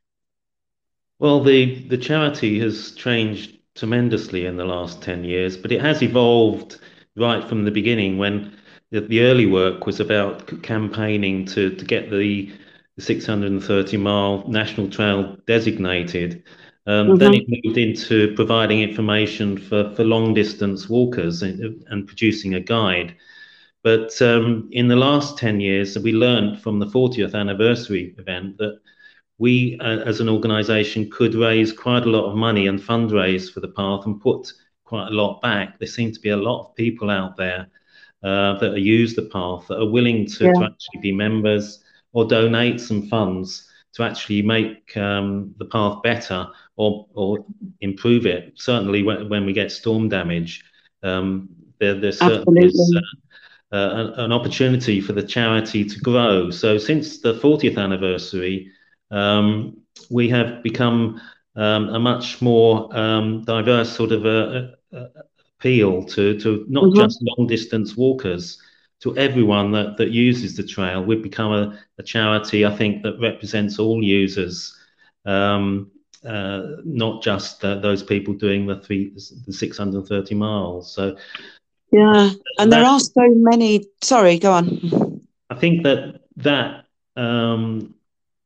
Well, 1.18 1.42
the, 1.42 1.86
the 1.88 1.98
charity 1.98 2.58
has 2.60 2.92
changed 2.92 3.58
tremendously 3.74 4.46
in 4.46 4.56
the 4.56 4.64
last 4.64 5.02
10 5.02 5.24
years, 5.24 5.56
but 5.56 5.72
it 5.72 5.80
has 5.80 6.02
evolved 6.02 6.78
right 7.16 7.46
from 7.46 7.64
the 7.64 7.70
beginning 7.70 8.18
when 8.18 8.56
the, 8.90 9.00
the 9.00 9.22
early 9.22 9.46
work 9.46 9.86
was 9.86 10.00
about 10.00 10.62
campaigning 10.62 11.44
to, 11.46 11.74
to 11.76 11.84
get 11.84 12.10
the 12.10 12.52
630 13.00 13.96
mile 13.96 14.44
national 14.48 14.88
trail 14.88 15.36
designated. 15.46 16.42
Um, 16.86 17.08
mm-hmm. 17.08 17.16
Then 17.16 17.34
it 17.34 17.46
moved 17.48 17.78
into 17.78 18.34
providing 18.34 18.80
information 18.80 19.58
for, 19.58 19.94
for 19.94 20.04
long 20.04 20.34
distance 20.34 20.88
walkers 20.88 21.42
and, 21.42 21.84
and 21.88 22.06
producing 22.06 22.54
a 22.54 22.60
guide. 22.60 23.16
But 23.82 24.20
um, 24.20 24.68
in 24.72 24.88
the 24.88 24.96
last 24.96 25.38
10 25.38 25.60
years, 25.60 25.98
we 25.98 26.12
learned 26.12 26.60
from 26.60 26.78
the 26.78 26.86
40th 26.86 27.34
anniversary 27.34 28.14
event 28.18 28.58
that 28.58 28.78
we, 29.38 29.78
uh, 29.80 30.00
as 30.00 30.20
an 30.20 30.28
organization, 30.28 31.10
could 31.10 31.34
raise 31.34 31.72
quite 31.72 32.04
a 32.04 32.10
lot 32.10 32.28
of 32.28 32.36
money 32.36 32.66
and 32.66 32.78
fundraise 32.78 33.50
for 33.50 33.60
the 33.60 33.68
path 33.68 34.04
and 34.04 34.20
put 34.20 34.52
quite 34.84 35.08
a 35.08 35.14
lot 35.14 35.40
back. 35.40 35.78
There 35.78 35.88
seem 35.88 36.12
to 36.12 36.20
be 36.20 36.30
a 36.30 36.36
lot 36.36 36.68
of 36.68 36.74
people 36.74 37.08
out 37.08 37.36
there 37.36 37.68
uh, 38.22 38.58
that 38.58 38.78
use 38.78 39.14
the 39.14 39.22
path 39.22 39.66
that 39.68 39.78
are 39.78 39.88
willing 39.88 40.26
to, 40.26 40.44
yeah. 40.44 40.52
to, 40.52 40.64
actually 40.64 41.00
be 41.00 41.12
members 41.12 41.79
or 42.12 42.24
donate 42.26 42.80
some 42.80 43.06
funds 43.08 43.68
to 43.92 44.02
actually 44.02 44.42
make 44.42 44.96
um, 44.96 45.54
the 45.58 45.64
path 45.64 46.02
better 46.02 46.46
or, 46.76 47.06
or 47.14 47.44
improve 47.80 48.26
it. 48.26 48.52
Certainly, 48.56 49.02
when, 49.02 49.28
when 49.28 49.44
we 49.44 49.52
get 49.52 49.72
storm 49.72 50.08
damage, 50.08 50.64
um, 51.02 51.48
there, 51.78 51.94
there 51.94 52.12
certainly 52.12 52.66
is 52.66 52.96
uh, 53.72 53.76
uh, 53.76 53.90
an, 53.94 54.24
an, 54.24 54.32
opportunity 54.32 55.00
for 55.00 55.12
the 55.12 55.22
charity 55.22 55.84
to 55.84 55.98
grow. 56.00 56.50
So, 56.50 56.78
since 56.78 57.20
the 57.20 57.34
40th 57.34 57.78
anniversary, 57.78 58.70
um, 59.10 59.78
we 60.10 60.28
have 60.28 60.62
become 60.62 61.20
um, 61.56 61.88
a 61.88 61.98
much 61.98 62.40
more 62.40 62.96
um, 62.96 63.44
diverse 63.44 63.94
sort 63.94 64.12
of 64.12 64.24
a, 64.24 64.74
a, 64.92 65.06
appeal 65.58 66.04
to, 66.04 66.38
to 66.40 66.64
not 66.68 66.84
mm-hmm. 66.84 67.00
just 67.00 67.22
long 67.22 67.46
distance 67.46 67.96
walkers, 67.96 68.60
to 69.00 69.16
everyone 69.16 69.72
that, 69.72 69.96
that 69.96 70.10
uses 70.10 70.56
the 70.56 70.62
trail. 70.62 71.02
We've 71.02 71.22
become 71.22 71.52
a, 71.52 71.78
a 71.98 72.02
charity, 72.02 72.66
I 72.66 72.76
think, 72.76 73.02
that 73.02 73.18
represents 73.18 73.78
all 73.78 74.02
users, 74.02 74.76
um, 75.24 75.90
uh, 76.24 76.62
not 76.84 77.22
just 77.22 77.64
uh, 77.64 77.76
those 77.76 78.02
people 78.02 78.34
doing 78.34 78.66
the 78.66 78.80
three, 78.80 79.12
the 79.46 79.52
630 79.52 80.34
miles. 80.34 80.92
So, 80.92 81.16
yeah, 81.90 82.30
and 82.58 82.70
that, 82.72 82.76
there 82.76 82.84
are 82.84 83.00
so 83.00 83.26
many. 83.34 83.86
Sorry, 84.02 84.38
go 84.38 84.52
on. 84.52 85.26
I 85.48 85.54
think 85.54 85.82
that 85.82 86.20
that 86.36 86.84
um, 87.16 87.94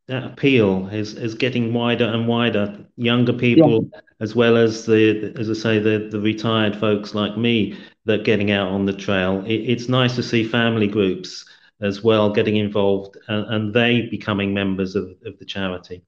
that 0.07 0.25
appeal 0.25 0.89
is 0.89 1.15
is 1.15 1.35
getting 1.35 1.75
wider 1.75 2.07
and 2.07 2.27
wider. 2.27 2.79
Younger 2.97 3.35
people, 3.35 3.91
yeah. 3.93 4.01
as 4.21 4.35
well 4.35 4.57
as 4.57 4.87
the 4.87 5.35
as 5.39 5.51
I 5.51 5.53
say, 5.53 5.79
the 5.79 6.09
the 6.11 6.21
retired 6.21 6.77
folks 6.77 7.15
like 7.15 7.37
me 7.37 7.77
that 8.07 8.25
getting 8.25 8.51
out 8.51 8.69
on 8.69 8.85
the 8.85 8.93
trail. 8.93 9.45
It, 9.47 9.71
it's 9.71 9.89
nice 9.89 10.15
to 10.17 10.23
see 10.23 10.45
family 10.45 10.87
groups 10.87 11.45
as 11.81 12.03
well 12.03 12.33
getting 12.33 12.57
involved 12.57 13.17
and, 13.29 13.47
and 13.55 13.75
they 13.75 14.03
becoming 14.03 14.55
members 14.55 14.95
of, 14.95 15.11
of 15.25 15.39
the 15.39 15.45
charity. 15.45 16.03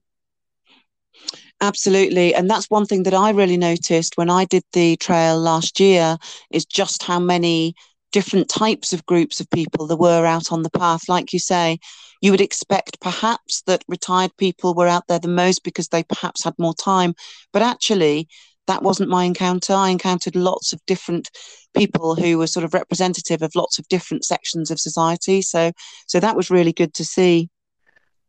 Absolutely. 1.59 2.35
And 2.35 2.49
that's 2.49 2.69
one 2.69 2.85
thing 2.85 3.03
that 3.03 3.15
I 3.15 3.31
really 3.31 3.57
noticed 3.57 4.15
when 4.15 4.29
I 4.29 4.45
did 4.45 4.63
the 4.73 4.95
trail 4.97 5.39
last 5.39 5.79
year 5.79 6.17
is 6.51 6.65
just 6.65 7.03
how 7.03 7.19
many 7.19 7.73
different 8.11 8.47
types 8.47 8.93
of 8.93 9.05
groups 9.05 9.39
of 9.39 9.49
people 9.49 9.87
there 9.87 9.97
were 9.97 10.25
out 10.25 10.51
on 10.51 10.61
the 10.63 10.69
path. 10.69 11.09
Like 11.09 11.33
you 11.33 11.39
say, 11.39 11.79
you 12.21 12.31
would 12.31 12.41
expect 12.41 12.99
perhaps 13.01 13.63
that 13.63 13.83
retired 13.87 14.31
people 14.37 14.73
were 14.75 14.87
out 14.87 15.07
there 15.07 15.19
the 15.19 15.27
most 15.27 15.63
because 15.63 15.87
they 15.89 16.03
perhaps 16.03 16.43
had 16.43 16.53
more 16.57 16.75
time. 16.75 17.15
But 17.53 17.63
actually, 17.63 18.27
that 18.67 18.83
wasn't 18.83 19.09
my 19.09 19.23
encounter. 19.23 19.73
I 19.73 19.89
encountered 19.89 20.35
lots 20.35 20.73
of 20.73 20.85
different 20.85 21.29
people 21.75 22.15
who 22.15 22.37
were 22.37 22.47
sort 22.47 22.63
of 22.63 22.73
representative 22.73 23.41
of 23.41 23.55
lots 23.55 23.79
of 23.79 23.87
different 23.87 24.23
sections 24.23 24.71
of 24.71 24.79
society. 24.79 25.41
So, 25.41 25.71
so 26.07 26.19
that 26.19 26.35
was 26.35 26.49
really 26.49 26.73
good 26.73 26.93
to 26.95 27.05
see. 27.05 27.49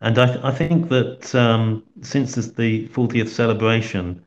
And 0.01 0.19
I, 0.19 0.27
th- 0.27 0.45
I 0.45 0.53
think 0.53 0.89
that 0.91 1.35
um, 1.35 1.83
since 2.03 2.35
the 2.35 2.89
40th 2.89 3.29
celebration, 3.29 4.25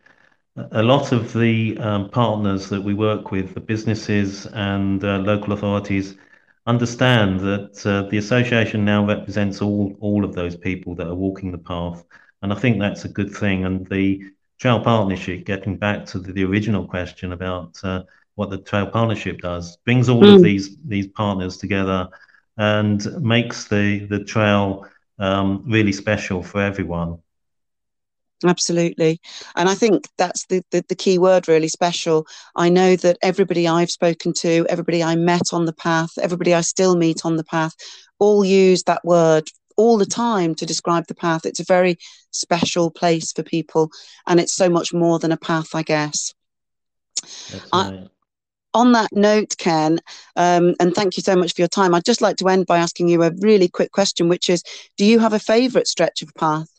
a 0.72 0.84
lot 0.84 1.14
of 1.14 1.34
the 1.34 1.78
um, 1.78 2.10
partners 2.10 2.68
that 2.70 2.82
we 2.82 2.94
work 2.94 3.32
with, 3.32 3.54
the 3.54 3.62
businesses 3.62 4.46
and 4.48 5.04
uh, 5.04 5.20
local 5.20 5.54
authorities, 5.54 6.18
understand 6.68 7.40
that 7.40 7.86
uh, 7.86 8.04
the 8.10 8.18
association 8.18 8.86
now 8.86 9.06
represents 9.06 9.62
all 9.62 9.96
all 10.00 10.24
of 10.24 10.36
those 10.36 10.56
people 10.56 10.94
that 10.96 11.08
are 11.08 11.16
walking 11.16 11.52
the 11.52 11.58
path, 11.58 12.04
and 12.42 12.52
I 12.52 12.56
think 12.56 12.80
that's 12.80 13.06
a 13.06 13.10
good 13.10 13.34
thing. 13.34 13.66
And 13.66 13.88
the 13.88 14.22
Trail 14.62 14.80
Partnership, 14.80 15.44
getting 15.44 15.76
back 15.76 16.06
to 16.06 16.20
the, 16.20 16.32
the 16.32 16.46
original 16.46 16.86
question 16.86 17.32
about 17.32 17.80
uh, 17.84 18.04
what 18.36 18.52
the 18.52 18.60
Trail 18.60 18.86
Partnership 18.86 19.40
does, 19.42 19.78
brings 19.78 20.08
all 20.08 20.22
mm. 20.22 20.36
of 20.36 20.44
these 20.44 20.78
these 20.86 21.08
partners 21.08 21.58
together 21.58 22.08
and 22.58 23.04
makes 23.24 23.68
the 23.68 24.06
the 24.06 24.24
trail 24.24 24.88
um, 25.18 25.64
really 25.66 25.92
special 25.92 26.44
for 26.44 26.62
everyone. 26.62 27.18
Absolutely. 28.46 29.20
And 29.56 29.70
I 29.70 29.76
think 29.76 30.08
that's 30.18 30.46
the, 30.48 30.64
the, 30.72 30.84
the, 30.90 30.96
key 30.96 31.20
word, 31.20 31.48
really 31.48 31.68
special. 31.68 32.26
I 32.56 32.70
know 32.70 32.96
that 32.96 33.18
everybody 33.22 33.68
I've 33.68 33.92
spoken 33.92 34.34
to, 34.40 34.66
everybody 34.68 35.04
I 35.04 35.16
met 35.16 35.54
on 35.54 35.66
the 35.66 35.74
path, 35.74 36.18
everybody 36.20 36.56
I 36.56 36.62
still 36.62 36.96
meet 36.96 37.24
on 37.24 37.36
the 37.36 37.44
path, 37.44 37.76
all 38.18 38.44
use 38.44 38.82
that 38.84 39.06
word 39.06 39.48
all 39.82 39.98
the 39.98 40.06
time 40.06 40.54
to 40.54 40.66
describe 40.66 41.08
the 41.08 41.16
path. 41.16 41.44
It's 41.44 41.60
a 41.60 41.74
very 41.78 41.98
special 42.30 42.92
place 42.92 43.34
for 43.34 43.42
people, 43.42 43.90
and 44.28 44.40
it's 44.40 44.54
so 44.54 44.70
much 44.70 44.94
more 44.94 45.18
than 45.18 45.32
a 45.32 45.38
path, 45.38 45.74
I 45.74 45.82
guess. 45.82 46.36
I, 47.74 48.08
on 48.76 48.92
that 48.92 49.10
note, 49.12 49.56
Ken, 49.58 50.00
um, 50.36 50.76
and 50.80 50.94
thank 50.94 51.18
you 51.18 51.24
so 51.24 51.36
much 51.36 51.56
for 51.56 51.62
your 51.62 51.68
time, 51.68 51.96
I'd 51.96 52.06
just 52.06 52.22
like 52.22 52.38
to 52.38 52.48
end 52.48 52.68
by 52.68 52.78
asking 52.78 53.10
you 53.10 53.24
a 53.24 53.32
really 53.40 53.68
quick 53.68 53.92
question, 53.92 54.30
which 54.30 54.50
is 54.52 54.64
Do 54.98 55.06
you 55.06 55.18
have 55.18 55.34
a 55.34 55.40
favourite 55.40 55.88
stretch 55.88 56.22
of 56.22 56.30
path? 56.36 56.70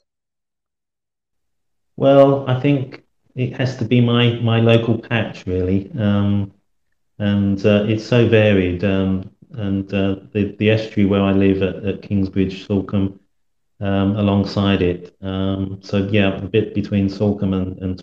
Well, 1.96 2.48
I 2.48 2.60
think 2.60 3.02
it 3.34 3.56
has 3.56 3.76
to 3.78 3.84
be 3.84 4.00
my 4.00 4.34
my 4.50 4.60
local 4.60 4.96
patch 4.98 5.44
really, 5.46 5.90
um, 5.98 6.52
and 7.18 7.58
uh, 7.66 7.84
it's 7.88 8.06
so 8.06 8.28
varied. 8.28 8.84
Um, 8.84 9.30
and 9.54 9.92
uh, 9.92 10.16
the 10.32 10.54
the 10.58 10.70
estuary 10.70 11.08
where 11.08 11.22
I 11.22 11.32
live 11.32 11.62
at, 11.62 11.84
at 11.84 12.02
Kingsbridge, 12.02 12.66
Salcombe, 12.66 13.18
um, 13.80 14.16
alongside 14.16 14.82
it. 14.82 15.16
Um, 15.20 15.80
so 15.82 16.08
yeah, 16.10 16.36
a 16.36 16.42
bit 16.42 16.74
between 16.74 17.08
Salcombe 17.08 17.54
and, 17.54 17.78
and. 17.78 18.00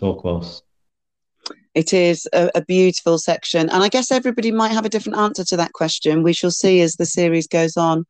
It 1.74 1.92
is 1.92 2.28
a, 2.32 2.50
a, 2.56 2.64
beautiful 2.64 3.16
section. 3.16 3.70
And 3.70 3.84
I 3.84 3.88
guess 3.88 4.10
everybody 4.10 4.50
might 4.50 4.72
have 4.72 4.84
a 4.84 4.88
different 4.88 5.18
answer 5.18 5.44
to 5.44 5.56
that 5.58 5.72
question. 5.72 6.24
We 6.24 6.32
shall 6.32 6.50
see 6.50 6.80
as 6.80 6.96
the 6.96 7.06
series 7.06 7.46
goes 7.46 7.76
on. 7.76 8.06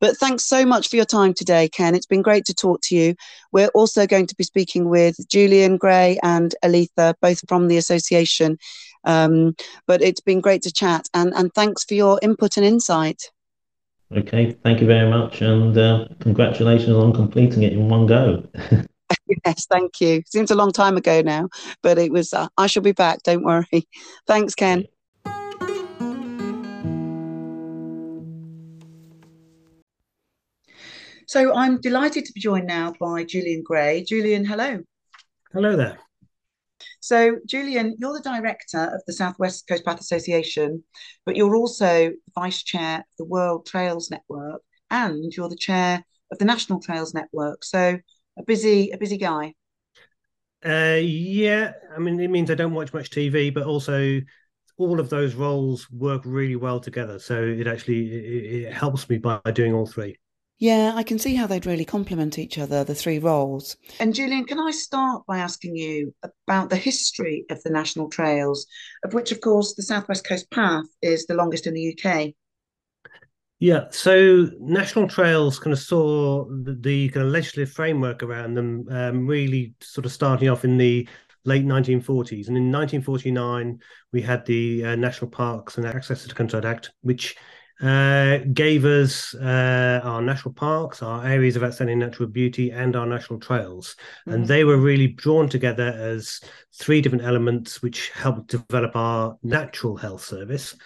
But 0.00 0.16
thanks 0.16 0.44
so 0.44 0.64
much 0.64 0.88
for 0.88 0.94
your 0.94 1.04
time 1.04 1.34
today, 1.34 1.68
Ken. 1.68 1.96
It's 1.96 2.06
been 2.06 2.22
great 2.22 2.44
to 2.44 2.54
talk 2.54 2.80
to 2.82 2.94
you. 2.94 3.16
We're 3.50 3.70
also 3.74 4.06
going 4.06 4.26
to 4.28 4.36
be 4.36 4.44
speaking 4.44 4.88
with 4.88 5.16
Julian 5.28 5.76
Gray 5.76 6.20
and 6.22 6.54
Aletha, 6.64 7.14
both 7.20 7.42
from 7.48 7.66
the 7.66 7.78
association. 7.78 8.58
Um, 9.04 9.54
but 9.86 10.02
it's 10.02 10.20
been 10.20 10.40
great 10.40 10.62
to 10.62 10.72
chat. 10.72 11.08
And, 11.14 11.32
and 11.34 11.52
thanks 11.54 11.84
for 11.84 11.94
your 11.94 12.18
input 12.22 12.56
and 12.56 12.66
insight. 12.66 13.30
Okay, 14.16 14.56
thank 14.64 14.80
you 14.80 14.86
very 14.86 15.08
much. 15.08 15.40
And 15.40 15.76
uh, 15.78 16.08
congratulations 16.20 16.96
on 16.96 17.12
completing 17.12 17.62
it 17.62 17.72
in 17.72 17.88
one 17.88 18.06
go. 18.06 18.44
yes, 19.46 19.66
thank 19.66 20.00
you. 20.00 20.22
Seems 20.26 20.50
a 20.50 20.56
long 20.56 20.72
time 20.72 20.96
ago 20.96 21.22
now, 21.22 21.48
but 21.82 21.98
it 21.98 22.10
was. 22.10 22.32
Uh, 22.32 22.48
I 22.56 22.66
shall 22.66 22.82
be 22.82 22.92
back. 22.92 23.22
Don't 23.22 23.44
worry. 23.44 23.88
Thanks, 24.26 24.54
Ken. 24.54 24.84
So 31.26 31.54
I'm 31.54 31.80
delighted 31.80 32.24
to 32.24 32.32
be 32.32 32.40
joined 32.40 32.66
now 32.66 32.92
by 32.98 33.22
Julian 33.22 33.62
Gray. 33.62 34.02
Julian, 34.02 34.44
hello. 34.44 34.80
Hello 35.52 35.76
there. 35.76 36.00
So, 37.00 37.38
Julian, 37.46 37.96
you're 37.98 38.12
the 38.12 38.20
director 38.20 38.92
of 38.94 39.02
the 39.06 39.12
Southwest 39.12 39.66
Coast 39.66 39.84
Path 39.84 40.00
Association, 40.00 40.84
but 41.24 41.36
you're 41.36 41.56
also 41.56 42.12
vice 42.34 42.62
chair 42.62 42.98
of 42.98 43.04
the 43.18 43.24
World 43.24 43.66
Trails 43.66 44.10
Network 44.10 44.62
and 44.90 45.32
you're 45.36 45.48
the 45.48 45.56
chair 45.56 46.04
of 46.30 46.38
the 46.38 46.44
National 46.44 46.80
Trails 46.80 47.14
Network. 47.14 47.64
So, 47.64 47.98
a 48.38 48.42
busy 48.44 48.90
a 48.90 48.98
busy 48.98 49.18
guy. 49.18 49.54
Uh, 50.64 50.98
yeah, 51.00 51.72
I 51.94 51.98
mean, 51.98 52.20
it 52.20 52.28
means 52.28 52.50
I 52.50 52.54
don't 52.54 52.74
watch 52.74 52.92
much 52.92 53.10
TV, 53.10 53.50
but 53.50 53.64
also 53.64 54.20
all 54.76 54.98
of 55.00 55.10
those 55.10 55.34
roles 55.34 55.90
work 55.90 56.22
really 56.24 56.56
well 56.56 56.80
together. 56.80 57.18
So 57.18 57.42
it 57.42 57.66
actually 57.66 58.12
it, 58.12 58.66
it 58.66 58.72
helps 58.72 59.08
me 59.08 59.18
by 59.18 59.40
doing 59.52 59.74
all 59.74 59.86
three. 59.86 60.16
Yeah, 60.60 60.92
I 60.94 61.04
can 61.04 61.18
see 61.18 61.34
how 61.34 61.46
they'd 61.46 61.64
really 61.64 61.86
complement 61.86 62.38
each 62.38 62.58
other, 62.58 62.84
the 62.84 62.94
three 62.94 63.18
roles. 63.18 63.78
And 63.98 64.14
Julian, 64.14 64.44
can 64.44 64.60
I 64.60 64.70
start 64.72 65.24
by 65.26 65.38
asking 65.38 65.74
you 65.74 66.14
about 66.22 66.68
the 66.68 66.76
history 66.76 67.46
of 67.48 67.62
the 67.62 67.70
national 67.70 68.10
trails, 68.10 68.66
of 69.02 69.14
which, 69.14 69.32
of 69.32 69.40
course, 69.40 69.74
the 69.74 69.82
Southwest 69.82 70.26
Coast 70.26 70.50
Path 70.50 70.84
is 71.00 71.24
the 71.24 71.34
longest 71.34 71.66
in 71.66 71.72
the 71.72 71.96
UK? 71.96 72.34
Yeah, 73.58 73.86
so 73.90 74.50
national 74.60 75.08
trails 75.08 75.58
kind 75.58 75.72
of 75.72 75.78
saw 75.78 76.44
the, 76.44 76.76
the 76.78 77.08
kind 77.08 77.24
of 77.24 77.32
legislative 77.32 77.72
framework 77.72 78.22
around 78.22 78.52
them 78.52 78.86
um, 78.90 79.26
really 79.26 79.72
sort 79.80 80.04
of 80.04 80.12
starting 80.12 80.50
off 80.50 80.66
in 80.66 80.76
the 80.76 81.08
late 81.46 81.64
1940s. 81.64 82.48
And 82.48 82.56
in 82.58 82.70
1949, 82.70 83.78
we 84.12 84.20
had 84.20 84.44
the 84.44 84.84
uh, 84.84 84.96
National 84.96 85.30
Parks 85.30 85.78
and 85.78 85.86
Access 85.86 86.22
to 86.22 86.28
the 86.28 86.34
Countryside 86.34 86.66
Act, 86.66 86.90
which 87.00 87.34
uh, 87.82 88.38
gave 88.52 88.84
us 88.84 89.34
uh, 89.34 90.00
our 90.04 90.20
national 90.20 90.52
parks, 90.52 91.02
our 91.02 91.26
areas 91.26 91.56
of 91.56 91.64
outstanding 91.64 91.98
natural 91.98 92.28
beauty, 92.28 92.70
and 92.70 92.94
our 92.94 93.06
national 93.06 93.40
trails. 93.40 93.96
Mm-hmm. 94.26 94.32
And 94.32 94.46
they 94.46 94.64
were 94.64 94.76
really 94.76 95.08
drawn 95.08 95.48
together 95.48 95.88
as 95.96 96.40
three 96.74 97.00
different 97.00 97.24
elements 97.24 97.82
which 97.82 98.10
helped 98.10 98.48
develop 98.48 98.96
our 98.96 99.36
natural 99.42 99.96
health 99.96 100.22
service. 100.24 100.76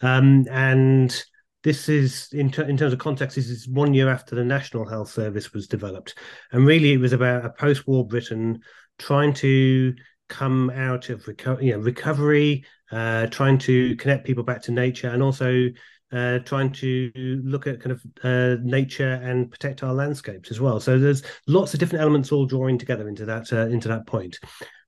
Um, 0.00 0.46
and 0.50 1.24
this 1.64 1.88
is, 1.88 2.28
in, 2.32 2.52
ter- 2.52 2.68
in 2.68 2.76
terms 2.76 2.92
of 2.92 3.00
context, 3.00 3.34
this 3.34 3.48
is 3.48 3.66
one 3.66 3.92
year 3.92 4.08
after 4.08 4.36
the 4.36 4.44
National 4.44 4.88
Health 4.88 5.10
Service 5.10 5.52
was 5.52 5.66
developed. 5.66 6.16
And 6.52 6.64
really, 6.64 6.92
it 6.92 7.00
was 7.00 7.12
about 7.12 7.44
a 7.44 7.50
post 7.50 7.88
war 7.88 8.06
Britain 8.06 8.60
trying 8.98 9.32
to 9.34 9.94
come 10.28 10.70
out 10.70 11.08
of 11.08 11.24
reco- 11.24 11.62
you 11.62 11.72
know, 11.72 11.78
recovery, 11.78 12.64
uh, 12.92 13.26
trying 13.26 13.58
to 13.58 13.96
connect 13.96 14.26
people 14.26 14.44
back 14.44 14.62
to 14.62 14.72
nature, 14.72 15.08
and 15.08 15.22
also 15.22 15.68
uh, 16.12 16.38
trying 16.40 16.72
to 16.72 17.10
look 17.14 17.66
at 17.66 17.80
kind 17.80 17.92
of 17.92 18.02
uh, 18.22 18.60
nature 18.62 19.14
and 19.22 19.50
protect 19.50 19.82
our 19.82 19.92
landscapes 19.92 20.50
as 20.50 20.60
well. 20.60 20.78
So 20.80 20.98
there's 20.98 21.22
lots 21.46 21.74
of 21.74 21.80
different 21.80 22.02
elements 22.02 22.32
all 22.32 22.46
drawing 22.46 22.78
together 22.78 23.08
into 23.08 23.24
that 23.26 23.52
uh, 23.52 23.66
into 23.66 23.88
that 23.88 24.06
point. 24.06 24.38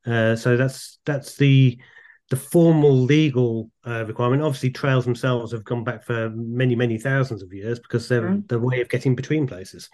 Uh, 0.07 0.37
so 0.37 0.57
that's 0.57 0.99
that's 1.05 1.37
the 1.37 1.79
the 2.31 2.37
formal 2.37 2.95
legal 2.95 3.71
uh, 3.87 4.05
requirement. 4.07 4.43
Obviously, 4.43 4.71
trails 4.71 5.05
themselves 5.05 5.53
have 5.53 5.65
gone 5.65 5.85
back 5.85 6.05
for 6.05 6.31
many 6.31 6.77
many 6.77 6.99
thousands 6.99 7.43
of 7.43 7.53
years 7.53 7.79
because 7.79 8.09
they're 8.09 8.23
mm. 8.23 8.49
the 8.49 8.59
way 8.59 8.81
of 8.81 8.89
getting 8.89 9.17
between 9.17 9.47
places. 9.47 9.89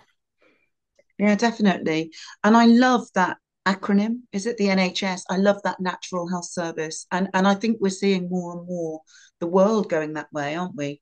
Yeah, 1.19 1.37
definitely. 1.37 2.13
And 2.43 2.57
I 2.57 2.67
love 2.67 3.07
that 3.15 3.39
acronym. 3.67 4.23
Is 4.33 4.47
it 4.47 4.57
the 4.57 4.67
NHS? 4.67 5.23
I 5.31 5.37
love 5.37 5.63
that 5.63 5.81
Natural 5.81 6.29
Health 6.29 6.51
Service, 6.51 7.07
and 7.11 7.29
and 7.33 7.47
I 7.47 7.55
think 7.55 7.79
we're 7.81 7.89
seeing 7.91 8.29
more 8.29 8.59
and 8.59 8.67
more 8.67 9.01
the 9.41 9.47
world 9.47 9.89
going 9.89 10.15
that 10.15 10.33
way, 10.33 10.55
aren't 10.55 10.77
we? 10.77 11.01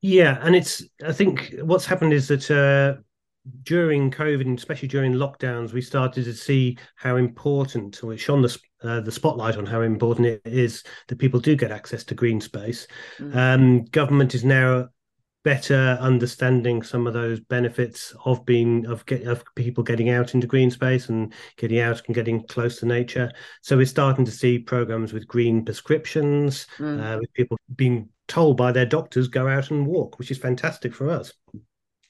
Yeah, 0.00 0.38
and 0.42 0.54
it's 0.54 0.84
I 1.04 1.12
think 1.12 1.54
what's 1.62 1.86
happened 1.86 2.12
is 2.12 2.28
that 2.28 2.50
uh, 2.50 3.00
during 3.62 4.10
COVID, 4.10 4.42
and 4.42 4.58
especially 4.58 4.88
during 4.88 5.14
lockdowns, 5.14 5.72
we 5.72 5.80
started 5.80 6.24
to 6.24 6.34
see 6.34 6.78
how 6.96 7.16
important, 7.16 8.02
or 8.02 8.12
it 8.12 8.18
shone 8.18 8.42
the 8.42 8.58
uh, 8.82 9.00
the 9.00 9.12
spotlight 9.12 9.56
on 9.56 9.66
how 9.66 9.80
important 9.80 10.26
it 10.26 10.42
is 10.44 10.82
that 11.08 11.18
people 11.18 11.40
do 11.40 11.56
get 11.56 11.72
access 11.72 12.04
to 12.04 12.14
green 12.14 12.40
space. 12.40 12.86
Mm. 13.18 13.36
Um, 13.36 13.84
government 13.86 14.34
is 14.34 14.44
now 14.44 14.88
better 15.46 15.96
understanding 16.00 16.82
some 16.82 17.06
of 17.06 17.12
those 17.12 17.38
benefits 17.38 18.12
of 18.24 18.44
being 18.44 18.84
of 18.86 19.06
get, 19.06 19.22
of 19.28 19.44
people 19.54 19.84
getting 19.84 20.10
out 20.10 20.34
into 20.34 20.44
green 20.44 20.72
space 20.72 21.08
and 21.08 21.32
getting 21.56 21.78
out 21.78 22.02
and 22.04 22.16
getting 22.16 22.44
close 22.48 22.80
to 22.80 22.84
nature. 22.84 23.30
So 23.62 23.76
we're 23.76 23.86
starting 23.86 24.24
to 24.24 24.32
see 24.32 24.58
programs 24.58 25.12
with 25.12 25.28
green 25.28 25.64
prescriptions, 25.64 26.66
mm. 26.78 27.00
uh, 27.00 27.20
with 27.20 27.32
people 27.34 27.56
being 27.76 28.08
told 28.26 28.56
by 28.56 28.72
their 28.72 28.86
doctors 28.86 29.28
go 29.28 29.46
out 29.46 29.70
and 29.70 29.86
walk, 29.86 30.18
which 30.18 30.32
is 30.32 30.38
fantastic 30.38 30.92
for 30.92 31.08
us. 31.08 31.32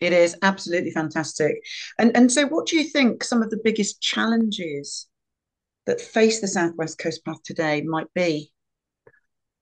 It 0.01 0.15
is 0.15 0.35
absolutely 0.41 0.93
fantastic. 0.93 1.57
And 1.99 2.17
and 2.17 2.33
so 2.33 2.47
what 2.47 2.65
do 2.67 2.79
you 2.79 2.85
think 2.85 3.23
some 3.23 3.43
of 3.43 3.51
the 3.51 3.61
biggest 3.63 4.01
challenges 4.01 5.09
that 5.85 6.01
face 6.01 6.41
the 6.41 6.49
Southwest 6.49 6.97
Coast 6.97 7.23
Path 7.23 7.43
today 7.45 7.83
might 7.83 8.09
be? 8.15 8.51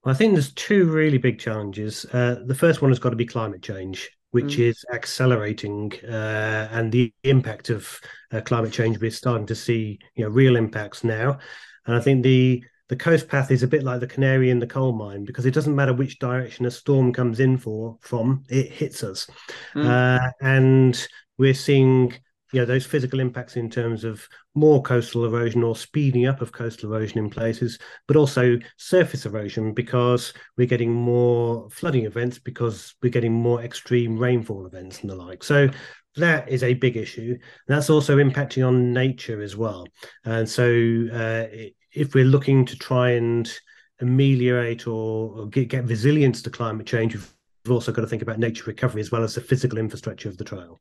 I 0.07 0.15
think 0.15 0.35
there's 0.35 0.53
two 0.53 0.85
really 0.91 1.19
big 1.19 1.39
challenges. 1.39 2.05
Uh, 2.13 2.43
the 2.47 2.55
first 2.55 2.83
one 2.83 2.91
has 2.91 2.99
got 2.99 3.11
to 3.11 3.17
be 3.17 3.27
climate 3.27 3.63
change, 3.63 4.11
which 4.33 4.57
mm. 4.57 4.71
is 4.71 4.85
accelerating, 4.93 5.93
uh, 6.05 6.69
and 6.71 6.93
the 6.93 7.13
impact 7.23 7.71
of 7.71 7.99
uh, 8.33 8.41
climate 8.43 8.73
change. 8.73 9.01
We're 9.01 9.11
starting 9.11 9.47
to 9.47 9.55
see, 9.55 9.99
you 10.15 10.25
know, 10.25 10.31
real 10.31 10.57
impacts 10.57 11.05
now, 11.05 11.39
and 11.87 11.97
I 11.97 12.01
think 12.01 12.23
the 12.23 12.63
the 12.89 12.97
coast 12.97 13.29
path 13.29 13.51
is 13.51 13.63
a 13.63 13.69
bit 13.69 13.83
like 13.83 14.01
the 14.01 14.07
canary 14.07 14.51
in 14.51 14.59
the 14.59 14.67
coal 14.67 14.93
mine 14.93 15.25
because 15.25 15.47
it 15.47 15.55
doesn't 15.55 15.75
matter 15.75 15.95
which 15.95 16.19
direction 16.19 16.67
a 16.67 16.71
storm 16.71 17.15
comes 17.15 17.41
in 17.41 17.57
for 17.57 17.97
from, 18.03 18.45
it 18.51 18.71
hits 18.71 19.03
us, 19.03 19.27
mm. 19.75 20.33
and 20.43 21.09
we're 21.39 21.55
seeing 21.55 22.15
you 22.55 22.61
know 22.61 22.67
those 22.67 22.87
physical 22.87 23.19
impacts 23.19 23.57
in 23.57 23.69
terms 23.69 24.05
of 24.05 24.29
more 24.55 24.81
coastal 24.81 25.25
erosion 25.25 25.65
or 25.65 25.75
speeding 25.75 26.27
up 26.27 26.41
of 26.41 26.53
coastal 26.53 26.93
erosion 26.93 27.19
in 27.19 27.29
places 27.29 27.81
but 28.07 28.17
also 28.17 28.57
surface 28.77 29.27
erosion 29.27 29.75
because 29.75 30.33
we're 30.57 30.67
getting 30.67 30.93
more 30.93 31.69
flooding 31.71 32.05
events 32.05 32.39
because 32.39 32.95
we're 33.03 33.11
getting 33.11 33.33
more 33.33 33.61
extreme 33.61 34.17
rainfall 34.17 34.67
events 34.67 35.01
and 35.01 35.11
the 35.11 35.17
like. 35.17 35.43
So 35.43 35.69
that 36.17 36.49
is 36.49 36.63
a 36.63 36.75
big 36.75 36.97
issue. 36.97 37.37
That's 37.67 37.91
also 37.91 38.19
impacting 38.19 38.67
on 38.67 38.93
nature 38.93 39.43
as 39.43 39.57
well. 39.57 39.89
And 40.25 40.49
so 40.49 40.65
uh, 41.13 41.47
if 41.93 42.15
we're 42.15 42.25
looking 42.25 42.65
to 42.67 42.79
try 42.79 43.11
and 43.11 43.53
ameliorate 44.01 44.87
or, 44.87 45.41
or 45.41 45.49
get, 45.49 45.69
get 45.69 45.89
resilience 45.89 46.41
to 46.43 46.51
climate 46.51 46.87
change 46.87 47.15
we've 47.15 47.73
also 47.73 47.93
got 47.93 48.03
to 48.03 48.09
think 48.09 48.23
about 48.23 48.39
nature 48.39 48.65
recovery 48.67 49.01
as 49.01 49.11
well 49.11 49.23
as 49.23 49.35
the 49.35 49.41
physical 49.41 49.79
infrastructure 49.79 50.29
of 50.29 50.37
the 50.37 50.45
trail 50.45 50.81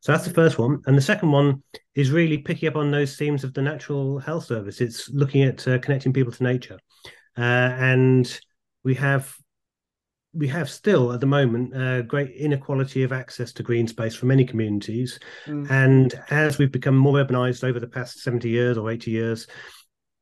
so 0.00 0.12
that's 0.12 0.24
the 0.24 0.34
first 0.34 0.58
one. 0.58 0.80
And 0.86 0.96
the 0.96 1.02
second 1.02 1.30
one 1.30 1.62
is 1.94 2.10
really 2.10 2.38
picking 2.38 2.68
up 2.68 2.76
on 2.76 2.90
those 2.90 3.16
themes 3.16 3.44
of 3.44 3.52
the 3.52 3.62
Natural 3.62 4.18
Health 4.18 4.44
Service. 4.44 4.80
It's 4.80 5.10
looking 5.10 5.42
at 5.42 5.66
uh, 5.68 5.78
connecting 5.78 6.12
people 6.12 6.32
to 6.32 6.42
nature. 6.42 6.78
Uh, 7.36 7.42
and 7.42 8.40
we 8.82 8.94
have 8.94 9.34
we 10.32 10.46
have 10.46 10.70
still 10.70 11.12
at 11.12 11.20
the 11.20 11.26
moment 11.26 11.74
uh, 11.76 12.02
great 12.02 12.30
inequality 12.30 13.02
of 13.02 13.12
access 13.12 13.52
to 13.52 13.64
green 13.64 13.88
space 13.88 14.14
for 14.14 14.26
many 14.26 14.44
communities. 14.44 15.18
Mm. 15.46 15.70
And 15.70 16.22
as 16.30 16.56
we've 16.56 16.70
become 16.70 16.96
more 16.96 17.14
urbanized 17.14 17.64
over 17.64 17.80
the 17.80 17.88
past 17.88 18.20
70 18.20 18.48
years 18.48 18.78
or 18.78 18.90
80 18.90 19.10
years, 19.10 19.48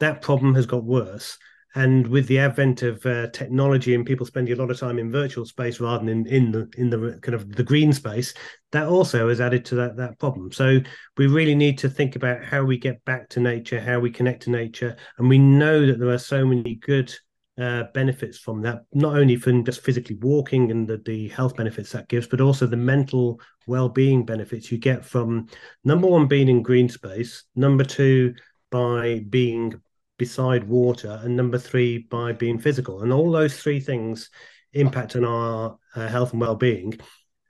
that 0.01 0.23
problem 0.23 0.55
has 0.55 0.65
got 0.65 0.85
worse. 0.85 1.37
And 1.75 2.07
with 2.07 2.27
the 2.27 2.39
advent 2.39 2.83
of 2.83 3.05
uh, 3.05 3.29
technology 3.29 3.95
and 3.95 4.07
people 4.07 4.25
spending 4.25 4.55
a 4.55 4.57
lot 4.57 4.71
of 4.71 4.79
time 4.79 4.99
in 4.99 5.13
virtual 5.13 5.45
space 5.45 5.81
rather 5.81 6.05
than 6.05 6.09
in, 6.09 6.27
in 6.27 6.53
the 6.53 6.69
in 6.79 6.91
the 6.91 7.19
kind 7.23 7.35
of 7.35 7.55
the 7.55 7.63
green 7.63 7.93
space, 7.93 8.33
that 8.73 8.87
also 8.87 9.29
has 9.29 9.41
added 9.41 9.65
to 9.67 9.75
that 9.75 9.97
that 9.97 10.19
problem. 10.19 10.51
So 10.51 10.81
we 11.17 11.27
really 11.27 11.55
need 11.55 11.79
to 11.79 11.91
think 11.91 12.17
about 12.17 12.43
how 12.43 12.65
we 12.65 12.79
get 12.79 13.05
back 13.05 13.29
to 13.31 13.41
nature, 13.41 13.81
how 13.81 14.01
we 14.01 14.11
connect 14.11 14.45
to 14.45 14.51
nature, 14.51 14.97
and 15.19 15.29
we 15.29 15.39
know 15.39 15.87
that 15.87 15.99
there 15.99 16.09
are 16.09 16.19
so 16.19 16.47
many 16.47 16.77
good 16.77 17.15
uh, 17.59 17.85
benefits 17.93 18.39
from 18.39 18.63
that, 18.63 18.85
not 18.93 19.17
only 19.17 19.37
from 19.37 19.65
just 19.65 19.83
physically 19.83 20.17
walking 20.17 20.71
and 20.71 20.87
the, 20.89 20.99
the 20.99 21.29
health 21.29 21.57
benefits 21.57 21.93
that 21.93 22.09
gives, 22.09 22.27
but 22.27 22.41
also 22.41 22.67
the 22.67 22.77
mental 22.77 23.41
well-being 23.67 24.25
benefits 24.25 24.71
you 24.71 24.79
get 24.79 25.05
from 25.05 25.47
number 25.85 26.07
one 26.07 26.27
being 26.27 26.49
in 26.49 26.63
green 26.63 26.89
space, 26.89 27.45
number 27.57 27.85
two 27.85 28.35
by 28.71 29.25
being 29.29 29.81
beside 30.19 30.65
water, 30.65 31.21
and 31.23 31.37
number 31.37 31.59
three, 31.59 31.99
by 31.99 32.33
being 32.33 32.59
physical. 32.59 33.03
And 33.03 33.13
all 33.13 33.31
those 33.31 33.57
three 33.57 33.81
things 33.81 34.31
impact 34.73 35.17
on 35.17 35.25
our 35.25 35.79
uh, 35.95 36.09
health 36.09 36.33
and 36.33 36.41
well-being. 36.41 36.99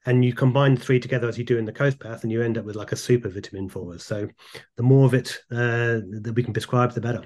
And 0.07 0.25
you 0.25 0.33
combine 0.33 0.75
the 0.75 0.81
three 0.81 1.01
together 1.01 1.29
as 1.29 1.37
you 1.37 1.45
do 1.45 1.59
in 1.59 1.65
the 1.65 1.73
coast 1.73 1.99
path, 1.99 2.23
and 2.23 2.33
you 2.33 2.43
end 2.43 2.57
up 2.57 2.65
with 2.65 2.77
like 2.77 2.93
a 2.93 2.97
super 2.97 3.29
vitamin 3.29 3.69
for 3.69 3.95
us. 3.95 4.05
So, 4.05 4.29
the 4.77 4.83
more 4.83 5.05
of 5.05 5.15
it 5.15 5.39
uh, 5.51 6.01
that 6.23 6.33
we 6.35 6.43
can 6.43 6.53
prescribe, 6.53 6.93
the 6.93 7.01
better. 7.01 7.25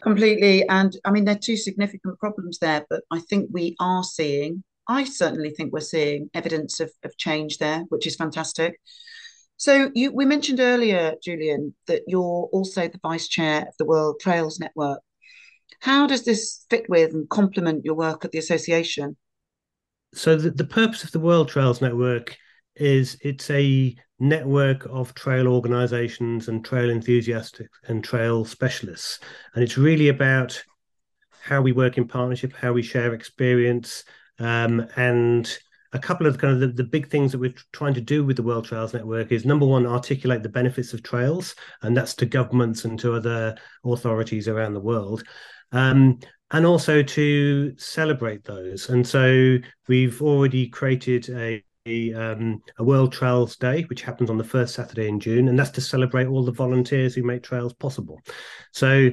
Completely. 0.00 0.66
And 0.68 0.96
I 1.04 1.10
mean, 1.10 1.24
there 1.24 1.34
are 1.34 1.38
two 1.38 1.56
significant 1.56 2.18
problems 2.18 2.58
there, 2.58 2.86
but 2.88 3.02
I 3.10 3.18
think 3.18 3.50
we 3.52 3.74
are 3.80 4.04
seeing, 4.04 4.62
I 4.88 5.04
certainly 5.04 5.50
think 5.50 5.72
we're 5.72 5.80
seeing 5.80 6.30
evidence 6.32 6.78
of, 6.80 6.92
of 7.02 7.16
change 7.16 7.58
there, 7.58 7.80
which 7.88 8.06
is 8.06 8.14
fantastic. 8.14 8.80
So 9.56 9.90
you, 9.94 10.12
we 10.12 10.26
mentioned 10.26 10.60
earlier, 10.60 11.14
Julian, 11.22 11.74
that 11.86 12.02
you're 12.06 12.48
also 12.52 12.88
the 12.88 13.00
vice 13.02 13.28
chair 13.28 13.62
of 13.62 13.74
the 13.78 13.86
World 13.86 14.20
Trails 14.20 14.60
Network. 14.60 15.00
How 15.80 16.06
does 16.06 16.24
this 16.24 16.64
fit 16.68 16.88
with 16.88 17.12
and 17.12 17.28
complement 17.28 17.84
your 17.84 17.94
work 17.94 18.24
at 18.24 18.32
the 18.32 18.38
association? 18.38 19.16
So 20.14 20.36
the, 20.36 20.50
the 20.50 20.64
purpose 20.64 21.04
of 21.04 21.12
the 21.12 21.20
World 21.20 21.48
Trails 21.48 21.80
Network 21.80 22.36
is 22.76 23.16
it's 23.22 23.50
a 23.50 23.96
network 24.18 24.86
of 24.86 25.14
trail 25.14 25.48
organizations 25.48 26.48
and 26.48 26.64
trail 26.64 26.90
enthusiasts 26.90 27.60
and 27.88 28.02
trail 28.02 28.44
specialists. 28.44 29.20
And 29.54 29.64
it's 29.64 29.78
really 29.78 30.08
about 30.08 30.62
how 31.42 31.62
we 31.62 31.72
work 31.72 31.96
in 31.96 32.08
partnership, 32.08 32.52
how 32.54 32.72
we 32.72 32.82
share 32.82 33.14
experience, 33.14 34.04
um, 34.38 34.86
and 34.96 35.58
a 35.92 35.98
couple 35.98 36.26
of 36.26 36.38
kind 36.38 36.54
of 36.54 36.60
the, 36.60 36.68
the, 36.68 36.88
big 36.88 37.08
things 37.08 37.32
that 37.32 37.38
we're 37.38 37.54
trying 37.72 37.94
to 37.94 38.00
do 38.00 38.24
with 38.24 38.36
the 38.36 38.42
World 38.42 38.64
Trails 38.64 38.94
Network 38.94 39.32
is 39.32 39.44
number 39.44 39.66
one, 39.66 39.86
articulate 39.86 40.42
the 40.42 40.48
benefits 40.48 40.92
of 40.92 41.02
trails, 41.02 41.54
and 41.82 41.96
that's 41.96 42.14
to 42.16 42.26
governments 42.26 42.84
and 42.84 42.98
to 43.00 43.14
other 43.14 43.56
authorities 43.84 44.48
around 44.48 44.74
the 44.74 44.80
world. 44.80 45.24
Um, 45.72 46.18
and 46.52 46.64
also 46.64 47.02
to 47.02 47.76
celebrate 47.76 48.44
those. 48.44 48.88
And 48.88 49.06
so 49.06 49.58
we've 49.88 50.22
already 50.22 50.68
created 50.68 51.28
a, 51.30 51.64
a, 51.86 52.12
um, 52.14 52.62
a, 52.78 52.84
World 52.84 53.12
Trails 53.12 53.56
Day, 53.56 53.82
which 53.82 54.02
happens 54.02 54.30
on 54.30 54.38
the 54.38 54.44
first 54.44 54.74
Saturday 54.74 55.08
in 55.08 55.18
June, 55.18 55.48
and 55.48 55.58
that's 55.58 55.70
to 55.70 55.80
celebrate 55.80 56.26
all 56.26 56.44
the 56.44 56.52
volunteers 56.52 57.14
who 57.14 57.24
make 57.24 57.42
trails 57.42 57.74
possible. 57.74 58.20
So 58.72 59.10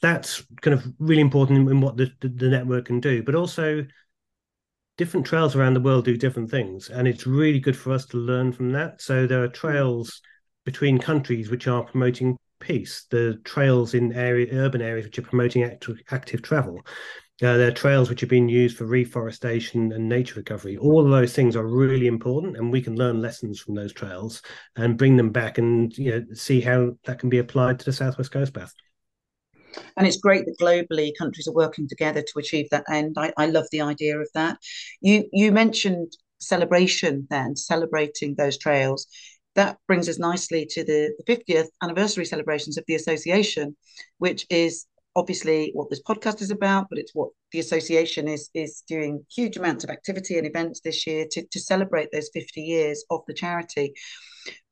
that's 0.00 0.44
kind 0.60 0.74
of 0.74 0.84
really 0.98 1.22
important 1.22 1.58
in, 1.58 1.68
in 1.68 1.80
what 1.80 1.96
the, 1.96 2.10
the, 2.20 2.28
the 2.28 2.48
network 2.48 2.86
can 2.86 3.00
do, 3.00 3.22
but 3.22 3.34
also 3.34 3.84
different 4.96 5.26
trails 5.26 5.56
around 5.56 5.74
the 5.74 5.80
world 5.80 6.04
do 6.04 6.16
different 6.16 6.50
things, 6.50 6.88
and 6.88 7.08
it's 7.08 7.26
really 7.26 7.60
good 7.60 7.76
for 7.76 7.92
us 7.92 8.06
to 8.06 8.16
learn 8.16 8.52
from 8.52 8.70
that. 8.72 9.00
So 9.00 9.26
there 9.26 9.42
are 9.42 9.48
trails 9.48 10.20
between 10.64 10.98
countries 10.98 11.50
which 11.50 11.66
are 11.66 11.84
promoting 11.84 12.36
peace. 12.60 13.06
The 13.10 13.40
trails 13.44 13.94
in 13.94 14.12
area 14.12 14.48
urban 14.52 14.82
areas 14.82 15.06
which 15.06 15.18
are 15.18 15.22
promoting 15.22 15.64
active, 15.64 16.00
active 16.10 16.42
travel. 16.42 16.80
Uh, 17.42 17.56
there 17.56 17.68
are 17.68 17.72
trails 17.72 18.08
which 18.08 18.22
are 18.22 18.28
being 18.28 18.48
used 18.48 18.76
for 18.76 18.84
reforestation 18.84 19.90
and 19.92 20.08
nature 20.08 20.36
recovery. 20.36 20.76
All 20.76 21.04
of 21.04 21.10
those 21.10 21.32
things 21.32 21.56
are 21.56 21.66
really 21.66 22.06
important, 22.06 22.56
and 22.56 22.70
we 22.70 22.80
can 22.80 22.94
learn 22.94 23.20
lessons 23.20 23.58
from 23.58 23.74
those 23.74 23.92
trails 23.92 24.42
and 24.76 24.96
bring 24.96 25.16
them 25.16 25.30
back 25.30 25.58
and 25.58 25.96
you 25.98 26.10
know 26.12 26.24
see 26.34 26.60
how 26.60 26.92
that 27.04 27.18
can 27.18 27.30
be 27.30 27.38
applied 27.38 27.80
to 27.80 27.84
the 27.84 27.92
Southwest 27.92 28.30
Coast 28.30 28.54
Path. 28.54 28.72
And 29.96 30.06
it's 30.06 30.16
great 30.16 30.44
that 30.46 30.58
globally 30.60 31.12
countries 31.16 31.48
are 31.48 31.54
working 31.54 31.88
together 31.88 32.22
to 32.22 32.38
achieve 32.38 32.68
that 32.70 32.84
end. 32.90 33.16
I, 33.18 33.32
I 33.36 33.46
love 33.46 33.66
the 33.70 33.80
idea 33.80 34.18
of 34.18 34.28
that. 34.34 34.58
You 35.00 35.28
you 35.32 35.52
mentioned 35.52 36.12
celebration 36.40 37.26
then, 37.30 37.56
celebrating 37.56 38.34
those 38.34 38.58
trails. 38.58 39.06
That 39.54 39.78
brings 39.86 40.08
us 40.08 40.18
nicely 40.18 40.66
to 40.70 40.84
the, 40.84 41.14
the 41.18 41.24
50th 41.24 41.68
anniversary 41.82 42.24
celebrations 42.24 42.78
of 42.78 42.84
the 42.86 42.94
association, 42.94 43.76
which 44.18 44.46
is 44.50 44.86
obviously 45.14 45.70
what 45.74 45.90
this 45.90 46.02
podcast 46.02 46.40
is 46.40 46.50
about, 46.50 46.86
but 46.88 46.98
it's 46.98 47.14
what 47.14 47.30
the 47.52 47.58
association 47.58 48.28
is 48.28 48.48
is 48.54 48.82
doing 48.88 49.24
huge 49.34 49.56
amounts 49.56 49.84
of 49.84 49.90
activity 49.90 50.38
and 50.38 50.46
events 50.46 50.80
this 50.80 51.06
year 51.06 51.26
to, 51.30 51.46
to 51.46 51.60
celebrate 51.60 52.08
those 52.12 52.30
50 52.32 52.62
years 52.62 53.04
of 53.10 53.20
the 53.26 53.34
charity. 53.34 53.92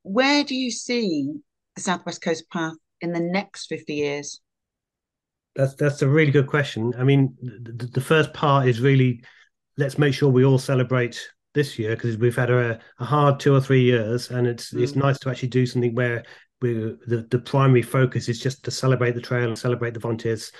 Where 0.03 0.43
do 0.43 0.55
you 0.55 0.71
see 0.71 1.31
the 1.75 1.81
Southwest 1.81 2.21
Coast 2.21 2.49
Path 2.49 2.75
in 3.01 3.13
the 3.13 3.19
next 3.19 3.67
50 3.67 3.93
years? 3.93 4.41
That's 5.55 5.75
that's 5.75 6.01
a 6.01 6.07
really 6.07 6.31
good 6.31 6.47
question. 6.47 6.93
I 6.97 7.03
mean, 7.03 7.35
the, 7.41 7.87
the 7.87 8.01
first 8.01 8.33
part 8.33 8.67
is 8.67 8.79
really 8.79 9.23
let's 9.77 9.97
make 9.97 10.13
sure 10.13 10.29
we 10.29 10.45
all 10.45 10.59
celebrate 10.59 11.29
this 11.53 11.77
year 11.77 11.95
because 11.95 12.17
we've 12.17 12.35
had 12.35 12.49
a, 12.49 12.79
a, 12.99 13.05
hard 13.05 13.39
two 13.39 13.53
or 13.53 13.59
three 13.59 13.81
years, 13.81 14.31
and 14.31 14.47
it's 14.47 14.73
mm. 14.73 14.81
it's 14.81 14.95
nice 14.95 15.19
to 15.19 15.29
actually 15.29 15.49
do 15.49 15.65
something 15.65 15.93
where 15.93 16.23
we 16.61 16.73
the, 17.07 17.27
the 17.29 17.39
primary 17.39 17.81
focus 17.81 18.29
is 18.29 18.39
just 18.39 18.63
to 18.63 18.71
celebrate 18.71 19.15
the 19.15 19.21
trail 19.21 19.47
and 19.47 19.57
celebrate 19.57 19.93
the 19.93 19.99
volunteers 19.99 20.51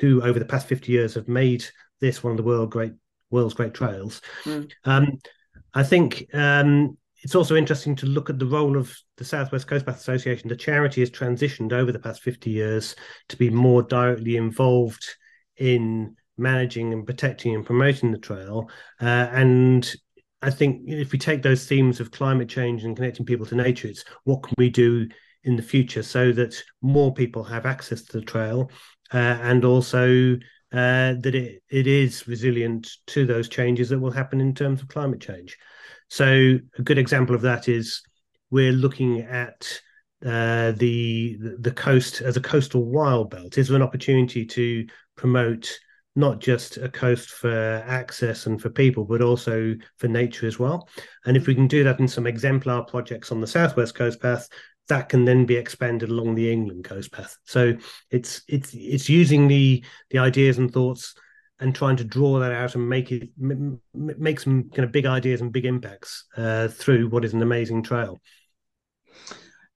who 0.00 0.22
over 0.22 0.38
the 0.38 0.44
past 0.44 0.66
50 0.66 0.92
years 0.92 1.14
have 1.14 1.28
made 1.28 1.64
this 2.00 2.22
one 2.22 2.32
of 2.32 2.36
the 2.36 2.42
world 2.42 2.70
great 2.70 2.92
world's 3.30 3.54
great 3.54 3.72
trails 3.72 4.20
mm. 4.44 4.70
um, 4.84 5.18
i 5.74 5.82
think 5.82 6.26
um, 6.34 6.96
it's 7.26 7.34
also 7.34 7.56
interesting 7.56 7.96
to 7.96 8.06
look 8.06 8.30
at 8.30 8.38
the 8.38 8.46
role 8.46 8.76
of 8.76 8.96
the 9.16 9.24
southwest 9.24 9.66
coast 9.66 9.84
path 9.84 9.98
association 9.98 10.48
the 10.48 10.54
charity 10.54 11.00
has 11.00 11.10
transitioned 11.10 11.72
over 11.72 11.90
the 11.90 11.98
past 11.98 12.22
50 12.22 12.50
years 12.50 12.94
to 13.28 13.36
be 13.36 13.50
more 13.50 13.82
directly 13.82 14.36
involved 14.36 15.04
in 15.56 16.14
managing 16.38 16.92
and 16.92 17.04
protecting 17.04 17.52
and 17.52 17.66
promoting 17.66 18.12
the 18.12 18.18
trail 18.18 18.70
uh, 19.00 19.26
and 19.32 19.92
I 20.40 20.50
think 20.50 20.82
if 20.86 21.10
we 21.10 21.18
take 21.18 21.42
those 21.42 21.66
themes 21.66 21.98
of 21.98 22.12
climate 22.12 22.48
change 22.48 22.84
and 22.84 22.94
connecting 22.94 23.26
people 23.26 23.46
to 23.46 23.56
nature, 23.56 23.88
it's 23.88 24.04
what 24.22 24.44
can 24.44 24.54
we 24.56 24.70
do 24.70 25.08
in 25.42 25.56
the 25.56 25.62
future 25.62 26.04
so 26.04 26.30
that 26.30 26.62
more 26.82 27.12
people 27.12 27.42
have 27.42 27.66
access 27.66 28.02
to 28.02 28.20
the 28.20 28.24
trail 28.24 28.70
uh, 29.12 29.16
and 29.16 29.64
also 29.64 30.36
uh, 30.72 31.14
that 31.20 31.34
it, 31.34 31.62
it 31.70 31.88
is 31.88 32.28
resilient 32.28 32.88
to 33.08 33.26
those 33.26 33.48
changes 33.48 33.88
that 33.88 33.98
will 33.98 34.12
happen 34.12 34.40
in 34.40 34.54
terms 34.54 34.82
of 34.82 34.88
climate 34.88 35.20
change. 35.20 35.56
So 36.08 36.58
a 36.78 36.82
good 36.82 36.98
example 36.98 37.34
of 37.34 37.42
that 37.42 37.68
is 37.68 38.02
we're 38.50 38.72
looking 38.72 39.20
at 39.20 39.80
uh, 40.24 40.72
the 40.72 41.36
the 41.60 41.72
coast 41.72 42.20
as 42.22 42.36
a 42.36 42.40
coastal 42.40 42.84
wild 42.84 43.30
belt. 43.30 43.58
Is 43.58 43.68
there 43.68 43.76
an 43.76 43.82
opportunity 43.82 44.46
to 44.46 44.86
promote 45.16 45.78
not 46.14 46.40
just 46.40 46.78
a 46.78 46.88
coast 46.88 47.30
for 47.30 47.84
access 47.86 48.46
and 48.46 48.60
for 48.60 48.70
people, 48.70 49.04
but 49.04 49.20
also 49.20 49.74
for 49.98 50.08
nature 50.08 50.46
as 50.46 50.58
well? 50.58 50.88
And 51.26 51.36
if 51.36 51.46
we 51.46 51.54
can 51.54 51.68
do 51.68 51.84
that 51.84 52.00
in 52.00 52.08
some 52.08 52.26
exemplar 52.26 52.84
projects 52.84 53.30
on 53.30 53.40
the 53.40 53.46
Southwest 53.46 53.94
Coast 53.94 54.22
Path, 54.22 54.48
that 54.88 55.08
can 55.08 55.24
then 55.24 55.44
be 55.44 55.56
expanded 55.56 56.08
along 56.10 56.34
the 56.34 56.50
England 56.50 56.84
coast 56.84 57.12
path. 57.12 57.36
So 57.44 57.74
it's 58.10 58.42
it's 58.48 58.72
it's 58.72 59.08
using 59.08 59.48
the 59.48 59.84
the 60.10 60.18
ideas 60.18 60.58
and 60.58 60.72
thoughts 60.72 61.14
and 61.60 61.74
trying 61.74 61.96
to 61.96 62.04
draw 62.04 62.38
that 62.38 62.52
out 62.52 62.74
and 62.74 62.88
make 62.88 63.10
it 63.12 63.30
make 63.94 64.40
some 64.40 64.68
kind 64.70 64.84
of 64.84 64.92
big 64.92 65.06
ideas 65.06 65.40
and 65.40 65.52
big 65.52 65.64
impacts 65.64 66.24
uh, 66.36 66.68
through 66.68 67.08
what 67.08 67.24
is 67.24 67.32
an 67.32 67.42
amazing 67.42 67.82
trail. 67.82 68.20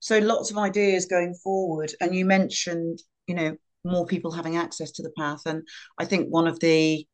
So 0.01 0.19
lots 0.19 0.51
of 0.51 0.59
ideas 0.59 1.07
going 1.07 1.35
forward, 1.43 1.93
and 2.01 2.15
you 2.15 2.25
mentioned 2.25 3.01
you 3.27 3.35
know 3.35 3.57
more 3.85 4.07
people 4.07 4.31
having 4.31 4.57
access 4.57 4.91
to 4.93 5.03
the 5.03 5.13
path, 5.17 5.43
and 5.47 5.63
I 5.99 6.05
think 6.05 6.29
one 6.29 6.47
of 6.47 6.61
the 6.61 7.07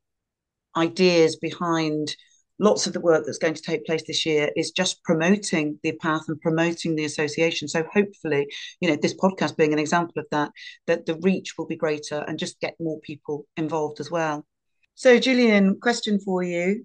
ideas 0.77 1.37
behind 1.37 2.15
lots 2.59 2.87
of 2.87 2.93
the 2.93 3.01
work 3.01 3.25
that's 3.25 3.39
going 3.39 3.55
to 3.55 3.63
take 3.63 3.85
place 3.85 4.03
this 4.07 4.25
year 4.25 4.51
is 4.57 4.71
just 4.71 5.03
promoting 5.05 5.79
the 5.83 5.93
path 6.01 6.23
and 6.29 6.41
promoting 6.41 6.97
the 6.97 7.05
association 7.05 7.69
so 7.69 7.85
hopefully 7.93 8.47
you 8.81 8.89
know 8.89 8.97
this 8.97 9.15
podcast 9.15 9.57
being 9.57 9.75
an 9.75 9.79
example 9.79 10.15
of 10.17 10.27
that 10.31 10.51
that 10.87 11.05
the 11.05 11.17
reach 11.17 11.59
will 11.59 11.67
be 11.67 11.77
greater 11.77 12.25
and 12.27 12.39
just 12.39 12.59
get 12.61 12.75
more 12.81 12.99
people 13.01 13.47
involved 13.59 14.01
as 14.01 14.11
well 14.11 14.47
so 14.97 15.19
Julian, 15.19 15.79
question 15.81 16.19
for 16.19 16.43
you. 16.43 16.85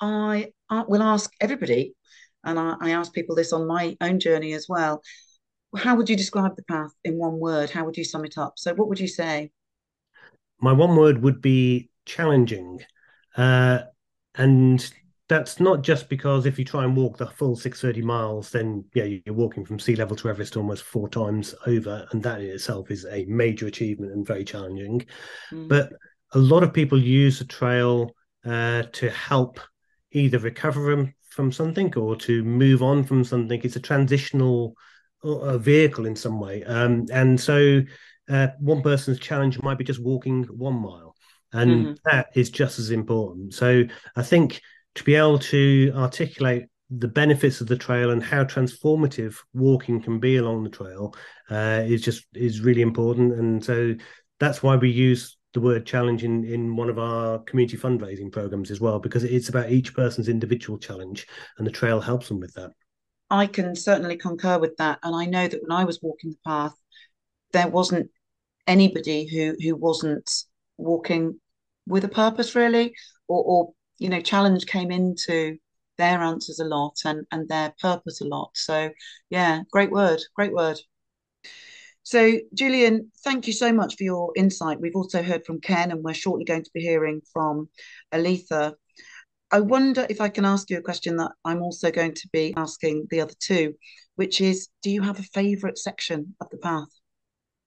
I 0.00 0.50
will 0.70 1.02
ask 1.02 1.32
everybody 1.40 1.94
and 2.44 2.58
I, 2.58 2.74
I 2.80 2.90
ask 2.90 3.12
people 3.12 3.34
this 3.34 3.52
on 3.52 3.66
my 3.66 3.96
own 4.00 4.20
journey 4.20 4.52
as 4.52 4.66
well. 4.68 5.02
How 5.76 5.96
would 5.96 6.08
you 6.08 6.16
describe 6.16 6.56
the 6.56 6.62
path 6.64 6.92
in 7.04 7.18
one 7.18 7.38
word? 7.38 7.70
How 7.70 7.84
would 7.84 7.96
you 7.96 8.04
sum 8.04 8.24
it 8.24 8.38
up? 8.38 8.54
So 8.56 8.74
what 8.74 8.88
would 8.88 9.00
you 9.00 9.08
say? 9.08 9.50
My 10.60 10.72
one 10.72 10.94
word 10.94 11.22
would 11.22 11.40
be 11.40 11.90
challenging. 12.06 12.80
Uh, 13.36 13.80
and 14.34 14.90
that's 15.28 15.60
not 15.60 15.82
just 15.82 16.08
because 16.08 16.46
if 16.46 16.58
you 16.58 16.64
try 16.64 16.84
and 16.84 16.96
walk 16.96 17.18
the 17.18 17.26
full 17.26 17.54
630 17.54 18.06
miles, 18.06 18.50
then 18.50 18.84
yeah, 18.94 19.04
you're 19.04 19.34
walking 19.34 19.64
from 19.64 19.78
sea 19.78 19.94
level 19.94 20.16
to 20.16 20.30
Everest 20.30 20.56
almost 20.56 20.84
four 20.84 21.08
times 21.08 21.54
over, 21.66 22.06
and 22.12 22.22
that 22.22 22.40
in 22.40 22.46
itself 22.46 22.90
is 22.90 23.04
a 23.04 23.26
major 23.26 23.66
achievement 23.66 24.12
and 24.12 24.26
very 24.26 24.44
challenging. 24.44 25.04
Mm. 25.52 25.68
But 25.68 25.92
a 26.32 26.38
lot 26.38 26.62
of 26.62 26.72
people 26.72 27.00
use 27.00 27.38
the 27.38 27.44
trail 27.44 28.10
uh, 28.44 28.84
to 28.92 29.10
help 29.10 29.60
either 30.12 30.38
recover 30.38 30.96
from, 30.96 31.14
from 31.30 31.52
something 31.52 31.94
or 31.96 32.16
to 32.16 32.42
move 32.44 32.82
on 32.82 33.04
from 33.04 33.24
something. 33.24 33.60
It's 33.62 33.76
a 33.76 33.80
transitional 33.80 34.74
uh, 35.22 35.58
vehicle 35.58 36.06
in 36.06 36.16
some 36.16 36.40
way, 36.40 36.64
um, 36.64 37.06
and 37.12 37.40
so 37.40 37.82
uh, 38.28 38.48
one 38.60 38.82
person's 38.82 39.18
challenge 39.18 39.60
might 39.62 39.78
be 39.78 39.84
just 39.84 40.02
walking 40.02 40.44
one 40.44 40.80
mile 40.80 41.14
and 41.52 41.70
mm-hmm. 41.70 41.92
that 42.04 42.28
is 42.34 42.50
just 42.50 42.78
as 42.78 42.90
important. 42.90 43.54
So 43.54 43.84
I 44.16 44.22
think 44.22 44.60
to 44.96 45.04
be 45.04 45.14
able 45.14 45.38
to 45.38 45.92
articulate 45.94 46.66
the 46.90 47.08
benefits 47.08 47.60
of 47.60 47.66
the 47.66 47.76
trail 47.76 48.10
and 48.10 48.22
how 48.22 48.44
transformative 48.44 49.36
walking 49.52 50.00
can 50.00 50.18
be 50.18 50.36
along 50.36 50.64
the 50.64 50.70
trail 50.70 51.14
uh, 51.50 51.82
is 51.86 52.02
just 52.02 52.26
is 52.34 52.60
really 52.60 52.82
important, 52.82 53.34
and 53.34 53.64
so 53.64 53.94
that's 54.40 54.62
why 54.62 54.76
we 54.76 54.90
use 54.90 55.36
the 55.54 55.60
word 55.60 55.86
challenge 55.86 56.24
in, 56.24 56.44
in 56.44 56.76
one 56.76 56.90
of 56.90 56.98
our 56.98 57.38
community 57.40 57.76
fundraising 57.76 58.30
programs 58.30 58.70
as 58.70 58.80
well 58.80 58.98
because 58.98 59.24
it's 59.24 59.48
about 59.48 59.70
each 59.70 59.94
person's 59.94 60.28
individual 60.28 60.78
challenge 60.78 61.26
and 61.56 61.66
the 61.66 61.70
trail 61.70 62.00
helps 62.00 62.28
them 62.28 62.40
with 62.40 62.52
that. 62.54 62.70
I 63.30 63.46
can 63.46 63.74
certainly 63.76 64.16
concur 64.16 64.58
with 64.58 64.74
that 64.78 64.98
and 65.02 65.14
i 65.14 65.26
know 65.26 65.46
that 65.46 65.60
when 65.62 65.70
i 65.70 65.84
was 65.84 66.00
walking 66.00 66.30
the 66.30 66.38
path 66.46 66.74
there 67.52 67.68
wasn't 67.68 68.08
anybody 68.66 69.26
who 69.26 69.54
who 69.62 69.76
wasn't 69.76 70.30
walking 70.76 71.38
with 71.86 72.04
a 72.04 72.08
purpose 72.08 72.54
really 72.54 72.94
or, 73.26 73.42
or 73.44 73.72
you 73.98 74.08
know 74.08 74.20
challenge 74.20 74.66
came 74.66 74.90
into 74.90 75.56
their 75.96 76.20
answers 76.20 76.60
a 76.60 76.64
lot 76.64 76.94
and 77.04 77.26
and 77.32 77.48
their 77.48 77.74
purpose 77.80 78.20
a 78.20 78.24
lot. 78.24 78.50
So 78.54 78.90
yeah 79.30 79.62
great 79.72 79.90
word 79.90 80.20
great 80.36 80.52
word 80.52 80.78
so 82.08 82.38
Julian, 82.54 83.10
thank 83.22 83.46
you 83.46 83.52
so 83.52 83.72
much 83.72 83.96
for 83.96 84.04
your 84.04 84.32
insight 84.36 84.80
we've 84.80 84.96
also 84.96 85.22
heard 85.22 85.44
from 85.44 85.60
ken 85.60 85.90
and 85.90 86.02
we're 86.02 86.14
shortly 86.14 86.44
going 86.44 86.64
to 86.64 86.70
be 86.72 86.80
hearing 86.80 87.20
from 87.32 87.68
Aletha 88.12 88.74
I 89.50 89.60
wonder 89.60 90.06
if 90.10 90.20
I 90.20 90.28
can 90.28 90.44
ask 90.44 90.68
you 90.68 90.78
a 90.78 90.82
question 90.82 91.16
that 91.16 91.32
I'm 91.44 91.62
also 91.62 91.90
going 91.90 92.14
to 92.14 92.28
be 92.32 92.52
asking 92.56 93.06
the 93.10 93.22
other 93.22 93.34
two, 93.38 93.74
which 94.16 94.40
is 94.40 94.68
do 94.82 94.90
you 94.90 95.02
have 95.02 95.18
a 95.18 95.22
favourite 95.22 95.78
section 95.78 96.34
of 96.40 96.50
the 96.50 96.58
path? 96.58 96.88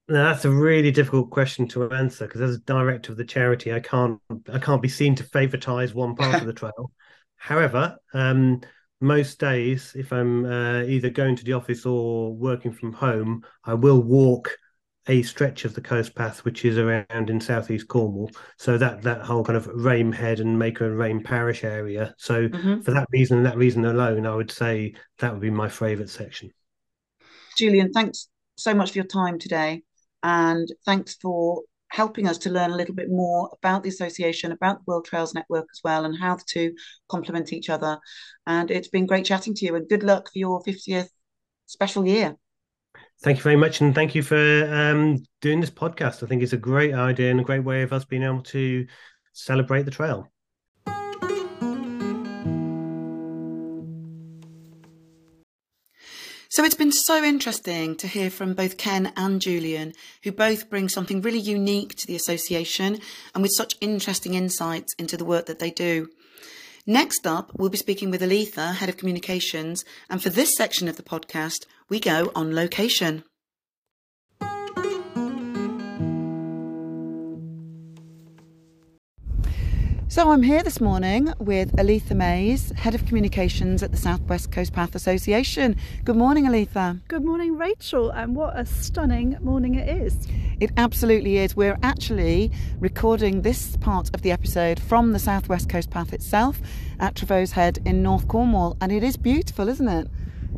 Now, 0.08 0.28
that's 0.28 0.44
a 0.44 0.50
really 0.50 0.90
difficult 0.90 1.30
question 1.30 1.66
to 1.68 1.90
answer 1.90 2.26
because 2.26 2.40
as 2.40 2.56
a 2.56 2.60
director 2.60 3.12
of 3.12 3.18
the 3.18 3.24
charity, 3.24 3.72
I 3.72 3.80
can't 3.80 4.20
I 4.52 4.58
can't 4.58 4.82
be 4.82 4.88
seen 4.88 5.14
to 5.16 5.24
favouritize 5.24 5.94
one 5.94 6.14
part 6.14 6.40
of 6.40 6.46
the 6.46 6.52
trail. 6.60 6.92
However, 7.36 7.96
um, 8.14 8.60
most 9.02 9.38
days, 9.38 9.92
if 9.96 10.12
I'm 10.12 10.44
uh, 10.44 10.82
either 10.82 11.10
going 11.10 11.36
to 11.36 11.44
the 11.44 11.52
office 11.52 11.84
or 11.84 12.32
working 12.32 12.72
from 12.72 12.92
home, 12.92 13.44
I 13.64 13.74
will 13.74 14.00
walk 14.00 14.56
a 15.08 15.22
stretch 15.22 15.64
of 15.64 15.74
the 15.74 15.80
coast 15.80 16.14
path 16.14 16.44
which 16.44 16.64
is 16.64 16.78
around 16.78 17.28
in 17.28 17.40
southeast 17.40 17.88
Cornwall. 17.88 18.30
So 18.56 18.78
that 18.78 19.02
that 19.02 19.22
whole 19.22 19.44
kind 19.44 19.56
of 19.56 19.66
Rame 19.66 20.12
Head 20.12 20.38
and 20.38 20.58
Maker 20.58 20.86
and 20.86 20.98
Rame 20.98 21.22
parish 21.22 21.64
area. 21.64 22.14
So 22.18 22.48
mm-hmm. 22.48 22.82
for 22.82 22.92
that 22.92 23.08
reason 23.10 23.38
and 23.38 23.46
that 23.46 23.56
reason 23.56 23.84
alone, 23.84 24.26
I 24.26 24.34
would 24.34 24.50
say 24.50 24.94
that 25.18 25.32
would 25.32 25.42
be 25.42 25.50
my 25.50 25.68
favourite 25.68 26.10
section. 26.10 26.50
Julian, 27.56 27.92
thanks 27.92 28.28
so 28.56 28.74
much 28.74 28.92
for 28.92 28.98
your 28.98 29.06
time 29.06 29.38
today. 29.38 29.82
And 30.22 30.68
thanks 30.84 31.16
for 31.20 31.62
helping 31.92 32.26
us 32.26 32.38
to 32.38 32.50
learn 32.50 32.70
a 32.70 32.76
little 32.76 32.94
bit 32.94 33.10
more 33.10 33.50
about 33.52 33.82
the 33.82 33.90
association, 33.90 34.50
about 34.50 34.78
the 34.78 34.84
World 34.86 35.04
Trails 35.04 35.34
Network 35.34 35.66
as 35.70 35.80
well, 35.84 36.06
and 36.06 36.18
how 36.18 36.36
the 36.36 36.44
two 36.46 36.74
complement 37.08 37.52
each 37.52 37.68
other. 37.68 37.98
And 38.46 38.70
it's 38.70 38.88
been 38.88 39.06
great 39.06 39.26
chatting 39.26 39.54
to 39.54 39.66
you, 39.66 39.76
and 39.76 39.88
good 39.88 40.02
luck 40.02 40.32
for 40.32 40.38
your 40.38 40.62
50th 40.64 41.10
special 41.66 42.06
year. 42.06 42.36
Thank 43.22 43.36
you 43.36 43.42
very 43.42 43.56
much, 43.56 43.82
and 43.82 43.94
thank 43.94 44.14
you 44.14 44.22
for 44.22 44.66
um, 44.72 45.22
doing 45.42 45.60
this 45.60 45.70
podcast. 45.70 46.22
I 46.22 46.26
think 46.26 46.42
it's 46.42 46.54
a 46.54 46.58
great 46.58 46.94
idea 46.94 47.30
and 47.30 47.40
a 47.40 47.44
great 47.44 47.62
way 47.62 47.82
of 47.82 47.92
us 47.92 48.06
being 48.06 48.22
able 48.22 48.42
to 48.42 48.86
celebrate 49.34 49.82
the 49.82 49.90
trail. 49.90 50.32
So 56.52 56.64
it's 56.64 56.74
been 56.74 56.92
so 56.92 57.24
interesting 57.24 57.96
to 57.96 58.06
hear 58.06 58.28
from 58.28 58.52
both 58.52 58.76
Ken 58.76 59.10
and 59.16 59.40
Julian, 59.40 59.94
who 60.22 60.32
both 60.32 60.68
bring 60.68 60.90
something 60.90 61.22
really 61.22 61.38
unique 61.38 61.94
to 61.94 62.06
the 62.06 62.14
association 62.14 62.98
and 63.34 63.40
with 63.40 63.52
such 63.56 63.74
interesting 63.80 64.34
insights 64.34 64.92
into 64.98 65.16
the 65.16 65.24
work 65.24 65.46
that 65.46 65.60
they 65.60 65.70
do. 65.70 66.10
Next 66.86 67.26
up, 67.26 67.52
we'll 67.56 67.70
be 67.70 67.78
speaking 67.78 68.10
with 68.10 68.20
Aletha, 68.20 68.74
Head 68.74 68.90
of 68.90 68.98
Communications, 68.98 69.82
and 70.10 70.22
for 70.22 70.28
this 70.28 70.54
section 70.54 70.88
of 70.88 70.96
the 70.96 71.02
podcast, 71.02 71.64
we 71.88 71.98
go 71.98 72.30
on 72.34 72.54
location. 72.54 73.24
So 80.12 80.30
I'm 80.30 80.42
here 80.42 80.62
this 80.62 80.78
morning 80.78 81.32
with 81.38 81.74
Aletha 81.76 82.14
Mays, 82.14 82.70
Head 82.72 82.94
of 82.94 83.06
Communications 83.06 83.82
at 83.82 83.92
the 83.92 83.96
Southwest 83.96 84.52
Coast 84.52 84.74
Path 84.74 84.94
Association. 84.94 85.74
Good 86.04 86.16
morning, 86.16 86.44
Aletha. 86.44 87.00
Good 87.08 87.24
morning, 87.24 87.56
Rachel, 87.56 88.10
and 88.10 88.36
what 88.36 88.54
a 88.54 88.66
stunning 88.66 89.38
morning 89.40 89.76
it 89.76 89.88
is. 89.88 90.28
It 90.60 90.70
absolutely 90.76 91.38
is. 91.38 91.56
We're 91.56 91.78
actually 91.82 92.52
recording 92.78 93.40
this 93.40 93.78
part 93.78 94.10
of 94.14 94.20
the 94.20 94.32
episode 94.32 94.78
from 94.78 95.12
the 95.12 95.18
Southwest 95.18 95.70
Coast 95.70 95.88
Path 95.88 96.12
itself 96.12 96.60
at 97.00 97.14
Trevose 97.14 97.52
Head 97.52 97.78
in 97.86 98.02
North 98.02 98.28
Cornwall, 98.28 98.76
and 98.82 98.92
it 98.92 99.02
is 99.02 99.16
beautiful, 99.16 99.66
isn't 99.66 99.88
it? 99.88 100.08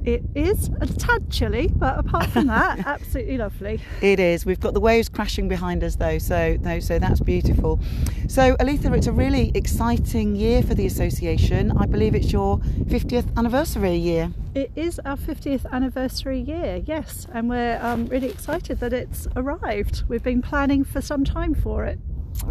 It 0.04 0.22
is 0.34 0.68
a 0.82 0.86
tad 0.86 1.30
chilly, 1.30 1.68
but 1.74 1.98
apart 1.98 2.26
from 2.26 2.48
that, 2.48 2.78
absolutely 2.86 3.38
lovely. 3.38 3.80
It 4.02 4.20
is. 4.20 4.44
We've 4.44 4.60
got 4.60 4.74
the 4.74 4.80
waves 4.80 5.08
crashing 5.08 5.48
behind 5.48 5.82
us, 5.82 5.96
though, 5.96 6.18
so 6.18 6.58
no, 6.60 6.78
so 6.78 6.98
that's 6.98 7.20
beautiful. 7.20 7.80
So, 8.28 8.54
Aletha, 8.56 8.94
it's 8.94 9.06
a 9.06 9.12
really 9.12 9.50
exciting 9.54 10.36
year 10.36 10.62
for 10.62 10.74
the 10.74 10.84
association. 10.84 11.72
I 11.78 11.86
believe 11.86 12.14
it's 12.14 12.32
your 12.32 12.58
50th 12.58 13.34
anniversary 13.38 13.96
year. 13.96 14.30
It 14.54 14.70
is 14.76 15.00
our 15.06 15.16
50th 15.16 15.64
anniversary 15.72 16.38
year, 16.38 16.82
yes, 16.84 17.26
and 17.32 17.48
we're 17.48 17.80
um, 17.82 18.04
really 18.06 18.28
excited 18.28 18.80
that 18.80 18.92
it's 18.92 19.26
arrived. 19.36 20.04
We've 20.06 20.22
been 20.22 20.42
planning 20.42 20.84
for 20.84 21.00
some 21.00 21.24
time 21.24 21.54
for 21.54 21.86
it. 21.86 21.98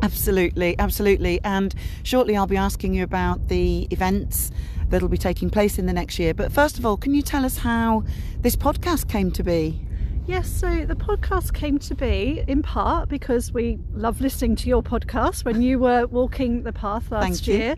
Absolutely, 0.01 0.77
absolutely. 0.79 1.39
And 1.43 1.75
shortly 2.03 2.35
I'll 2.35 2.47
be 2.47 2.57
asking 2.57 2.93
you 2.93 3.03
about 3.03 3.47
the 3.49 3.87
events 3.91 4.51
that'll 4.93 5.09
be 5.09 5.17
taking 5.17 5.49
place 5.49 5.79
in 5.79 5.87
the 5.87 5.93
next 5.93 6.19
year. 6.19 6.35
But 6.35 6.51
first 6.51 6.77
of 6.77 6.85
all, 6.85 6.97
can 6.97 7.15
you 7.15 7.23
tell 7.23 7.43
us 7.43 7.57
how 7.57 8.03
this 8.41 8.55
podcast 8.55 9.09
came 9.09 9.31
to 9.31 9.43
be? 9.43 9.81
Yes, 10.27 10.47
so 10.47 10.85
the 10.85 10.95
podcast 10.95 11.53
came 11.53 11.79
to 11.79 11.95
be 11.95 12.43
in 12.47 12.61
part 12.61 13.09
because 13.09 13.51
we 13.51 13.79
love 13.93 14.21
listening 14.21 14.55
to 14.57 14.69
your 14.69 14.81
podcast 14.83 15.43
when 15.43 15.61
you 15.61 15.79
were 15.79 16.05
walking 16.05 16.61
the 16.61 16.71
path 16.71 17.11
last 17.11 17.45
year. 17.47 17.75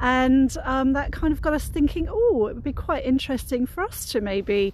And 0.00 0.56
um, 0.64 0.94
that 0.94 1.12
kind 1.12 1.32
of 1.32 1.40
got 1.42 1.52
us 1.52 1.68
thinking, 1.68 2.08
oh, 2.10 2.46
it 2.48 2.54
would 2.54 2.64
be 2.64 2.72
quite 2.72 3.04
interesting 3.04 3.66
for 3.66 3.82
us 3.82 4.06
to 4.06 4.20
maybe 4.22 4.72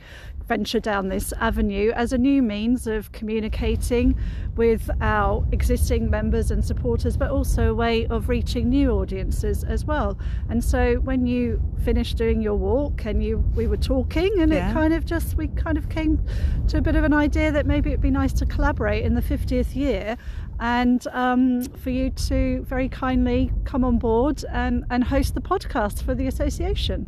venture 0.50 0.80
down 0.80 1.08
this 1.08 1.32
avenue 1.34 1.92
as 1.94 2.12
a 2.12 2.18
new 2.18 2.42
means 2.42 2.88
of 2.88 3.12
communicating 3.12 4.16
with 4.56 4.90
our 5.00 5.46
existing 5.52 6.10
members 6.10 6.50
and 6.50 6.64
supporters, 6.64 7.16
but 7.16 7.30
also 7.30 7.70
a 7.70 7.74
way 7.74 8.04
of 8.08 8.28
reaching 8.28 8.68
new 8.68 8.90
audiences 8.90 9.62
as 9.62 9.84
well. 9.84 10.18
And 10.48 10.62
so 10.64 10.96
when 10.96 11.24
you 11.24 11.62
finished 11.84 12.16
doing 12.16 12.42
your 12.42 12.56
walk 12.56 13.04
and 13.04 13.22
you 13.22 13.38
we 13.54 13.68
were 13.68 13.76
talking 13.76 14.40
and 14.40 14.52
yeah. 14.52 14.70
it 14.70 14.74
kind 14.74 14.92
of 14.92 15.04
just 15.04 15.36
we 15.36 15.46
kind 15.46 15.78
of 15.78 15.88
came 15.88 16.20
to 16.66 16.78
a 16.78 16.80
bit 16.80 16.96
of 16.96 17.04
an 17.04 17.14
idea 17.14 17.52
that 17.52 17.64
maybe 17.64 17.90
it'd 17.90 18.00
be 18.00 18.10
nice 18.10 18.32
to 18.32 18.44
collaborate 18.44 19.04
in 19.04 19.14
the 19.14 19.22
50th 19.22 19.76
year 19.76 20.16
and 20.58 21.06
um, 21.12 21.62
for 21.82 21.90
you 21.90 22.10
to 22.10 22.64
very 22.64 22.88
kindly 22.88 23.52
come 23.64 23.84
on 23.84 23.98
board 23.98 24.44
and, 24.50 24.84
and 24.90 25.04
host 25.04 25.34
the 25.34 25.40
podcast 25.40 26.02
for 26.02 26.12
the 26.12 26.26
association. 26.26 27.06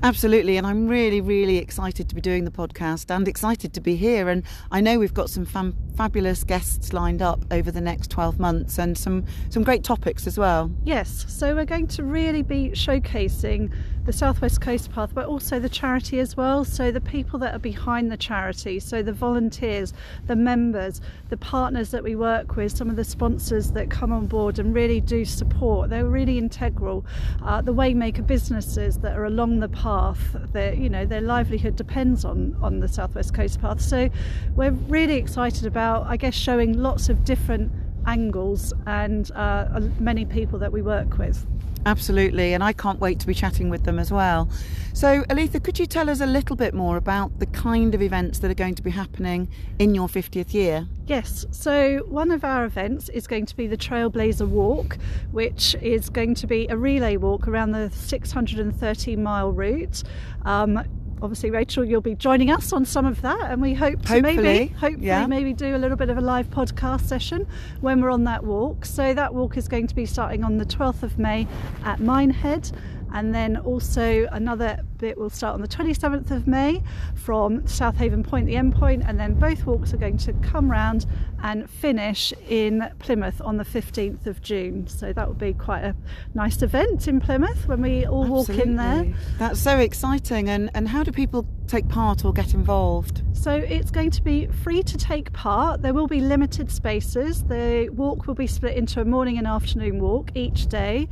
Absolutely, 0.00 0.56
and 0.56 0.64
I'm 0.64 0.86
really, 0.86 1.20
really 1.20 1.58
excited 1.58 2.08
to 2.08 2.14
be 2.14 2.20
doing 2.20 2.44
the 2.44 2.52
podcast 2.52 3.14
and 3.14 3.26
excited 3.26 3.72
to 3.74 3.80
be 3.80 3.96
here. 3.96 4.28
And 4.28 4.44
I 4.70 4.80
know 4.80 4.96
we've 4.96 5.12
got 5.12 5.28
some 5.28 5.44
fam- 5.44 5.76
fabulous 5.96 6.44
guests 6.44 6.92
lined 6.92 7.20
up 7.20 7.40
over 7.50 7.72
the 7.72 7.80
next 7.80 8.08
12 8.08 8.38
months 8.38 8.78
and 8.78 8.96
some, 8.96 9.24
some 9.50 9.64
great 9.64 9.82
topics 9.82 10.28
as 10.28 10.38
well. 10.38 10.70
Yes, 10.84 11.26
so 11.28 11.52
we're 11.52 11.64
going 11.64 11.88
to 11.88 12.04
really 12.04 12.42
be 12.42 12.70
showcasing 12.70 13.72
the 14.08 14.12
Southwest 14.14 14.62
Coast 14.62 14.90
Path, 14.90 15.10
but 15.12 15.26
also 15.26 15.60
the 15.60 15.68
charity 15.68 16.18
as 16.18 16.34
well. 16.34 16.64
So 16.64 16.90
the 16.90 16.98
people 16.98 17.38
that 17.40 17.54
are 17.54 17.58
behind 17.58 18.10
the 18.10 18.16
charity, 18.16 18.80
so 18.80 19.02
the 19.02 19.12
volunteers, 19.12 19.92
the 20.26 20.34
members, 20.34 21.02
the 21.28 21.36
partners 21.36 21.90
that 21.90 22.02
we 22.02 22.16
work 22.16 22.56
with, 22.56 22.74
some 22.74 22.88
of 22.88 22.96
the 22.96 23.04
sponsors 23.04 23.72
that 23.72 23.90
come 23.90 24.10
on 24.10 24.26
board 24.26 24.58
and 24.58 24.74
really 24.74 25.02
do 25.02 25.26
support. 25.26 25.90
They're 25.90 26.06
really 26.06 26.38
integral. 26.38 27.04
Uh, 27.44 27.60
the 27.60 27.74
Waymaker 27.74 28.26
businesses 28.26 28.96
that 29.00 29.14
are 29.14 29.26
along 29.26 29.60
the 29.60 29.68
path, 29.68 30.34
that 30.54 30.78
you 30.78 30.88
know 30.88 31.04
their 31.04 31.20
livelihood 31.20 31.76
depends 31.76 32.24
on 32.24 32.56
on 32.62 32.80
the 32.80 32.88
Southwest 32.88 33.34
Coast 33.34 33.60
Path. 33.60 33.78
So 33.78 34.08
we're 34.56 34.70
really 34.70 35.16
excited 35.16 35.66
about, 35.66 36.06
I 36.06 36.16
guess, 36.16 36.32
showing 36.32 36.78
lots 36.78 37.10
of 37.10 37.26
different 37.26 37.70
angles 38.06 38.72
and 38.86 39.30
uh, 39.32 39.80
many 40.00 40.24
people 40.24 40.58
that 40.60 40.72
we 40.72 40.80
work 40.80 41.18
with. 41.18 41.46
Absolutely, 41.86 42.54
and 42.54 42.62
I 42.62 42.72
can't 42.72 43.00
wait 43.00 43.18
to 43.20 43.26
be 43.26 43.34
chatting 43.34 43.70
with 43.70 43.84
them 43.84 43.98
as 43.98 44.10
well. 44.10 44.48
So, 44.92 45.22
Aletha, 45.24 45.62
could 45.62 45.78
you 45.78 45.86
tell 45.86 46.10
us 46.10 46.20
a 46.20 46.26
little 46.26 46.56
bit 46.56 46.74
more 46.74 46.96
about 46.96 47.38
the 47.38 47.46
kind 47.46 47.94
of 47.94 48.02
events 48.02 48.40
that 48.40 48.50
are 48.50 48.54
going 48.54 48.74
to 48.74 48.82
be 48.82 48.90
happening 48.90 49.48
in 49.78 49.94
your 49.94 50.08
50th 50.08 50.52
year? 50.52 50.88
Yes, 51.06 51.46
so 51.50 52.04
one 52.08 52.30
of 52.30 52.44
our 52.44 52.64
events 52.64 53.08
is 53.10 53.26
going 53.26 53.46
to 53.46 53.56
be 53.56 53.66
the 53.66 53.76
Trailblazer 53.76 54.48
Walk, 54.48 54.98
which 55.30 55.76
is 55.80 56.10
going 56.10 56.34
to 56.34 56.46
be 56.46 56.66
a 56.68 56.76
relay 56.76 57.16
walk 57.16 57.46
around 57.46 57.72
the 57.72 57.90
630 57.90 59.16
mile 59.16 59.52
route. 59.52 60.02
Um, 60.44 60.82
obviously 61.22 61.50
Rachel 61.50 61.84
you'll 61.84 62.00
be 62.00 62.14
joining 62.14 62.50
us 62.50 62.72
on 62.72 62.84
some 62.84 63.06
of 63.06 63.22
that 63.22 63.50
and 63.50 63.60
we 63.60 63.74
hope 63.74 64.02
to 64.02 64.08
hopefully, 64.08 64.36
maybe 64.36 64.66
hopefully 64.74 65.06
yeah. 65.06 65.26
maybe 65.26 65.52
do 65.52 65.74
a 65.74 65.78
little 65.78 65.96
bit 65.96 66.10
of 66.10 66.18
a 66.18 66.20
live 66.20 66.48
podcast 66.50 67.02
session 67.02 67.46
when 67.80 68.00
we're 68.00 68.10
on 68.10 68.24
that 68.24 68.44
walk 68.44 68.84
so 68.84 69.14
that 69.14 69.34
walk 69.34 69.56
is 69.56 69.68
going 69.68 69.86
to 69.86 69.94
be 69.94 70.06
starting 70.06 70.44
on 70.44 70.58
the 70.58 70.64
12th 70.66 71.02
of 71.02 71.18
May 71.18 71.46
at 71.84 72.00
Minehead 72.00 72.70
and 73.12 73.34
then 73.34 73.56
also 73.56 74.26
another 74.32 74.80
bit 74.98 75.16
will 75.16 75.30
start 75.30 75.54
on 75.54 75.60
the 75.60 75.68
27th 75.68 76.30
of 76.30 76.46
May 76.46 76.82
from 77.14 77.66
South 77.66 77.96
Haven 77.96 78.22
Point, 78.22 78.46
the 78.46 78.56
end 78.56 78.74
point, 78.74 79.02
and 79.06 79.18
then 79.18 79.34
both 79.34 79.64
walks 79.66 79.94
are 79.94 79.96
going 79.96 80.18
to 80.18 80.32
come 80.34 80.70
round 80.70 81.06
and 81.42 81.68
finish 81.70 82.32
in 82.48 82.88
Plymouth 82.98 83.40
on 83.40 83.56
the 83.56 83.64
15th 83.64 84.26
of 84.26 84.42
June. 84.42 84.86
So 84.86 85.12
that 85.12 85.26
will 85.26 85.34
be 85.34 85.52
quite 85.52 85.84
a 85.84 85.94
nice 86.34 86.62
event 86.62 87.06
in 87.08 87.20
Plymouth 87.20 87.66
when 87.68 87.80
we 87.80 88.06
all 88.06 88.24
Absolutely. 88.40 88.56
walk 88.56 88.66
in 88.66 88.76
there. 88.76 89.14
That's 89.38 89.60
so 89.60 89.78
exciting. 89.78 90.48
And, 90.48 90.70
and 90.74 90.88
how 90.88 91.02
do 91.02 91.12
people 91.12 91.46
take 91.66 91.88
part 91.88 92.24
or 92.24 92.32
get 92.32 92.54
involved? 92.54 93.22
So 93.32 93.52
it's 93.52 93.90
going 93.90 94.10
to 94.12 94.22
be 94.22 94.46
free 94.46 94.82
to 94.82 94.96
take 94.96 95.32
part. 95.32 95.82
There 95.82 95.94
will 95.94 96.08
be 96.08 96.20
limited 96.20 96.70
spaces. 96.70 97.44
The 97.44 97.88
walk 97.92 98.26
will 98.26 98.34
be 98.34 98.46
split 98.48 98.76
into 98.76 99.00
a 99.00 99.04
morning 99.04 99.38
and 99.38 99.46
afternoon 99.46 100.00
walk 100.00 100.32
each 100.34 100.66
day. 100.66 101.08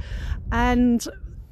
And 0.50 1.06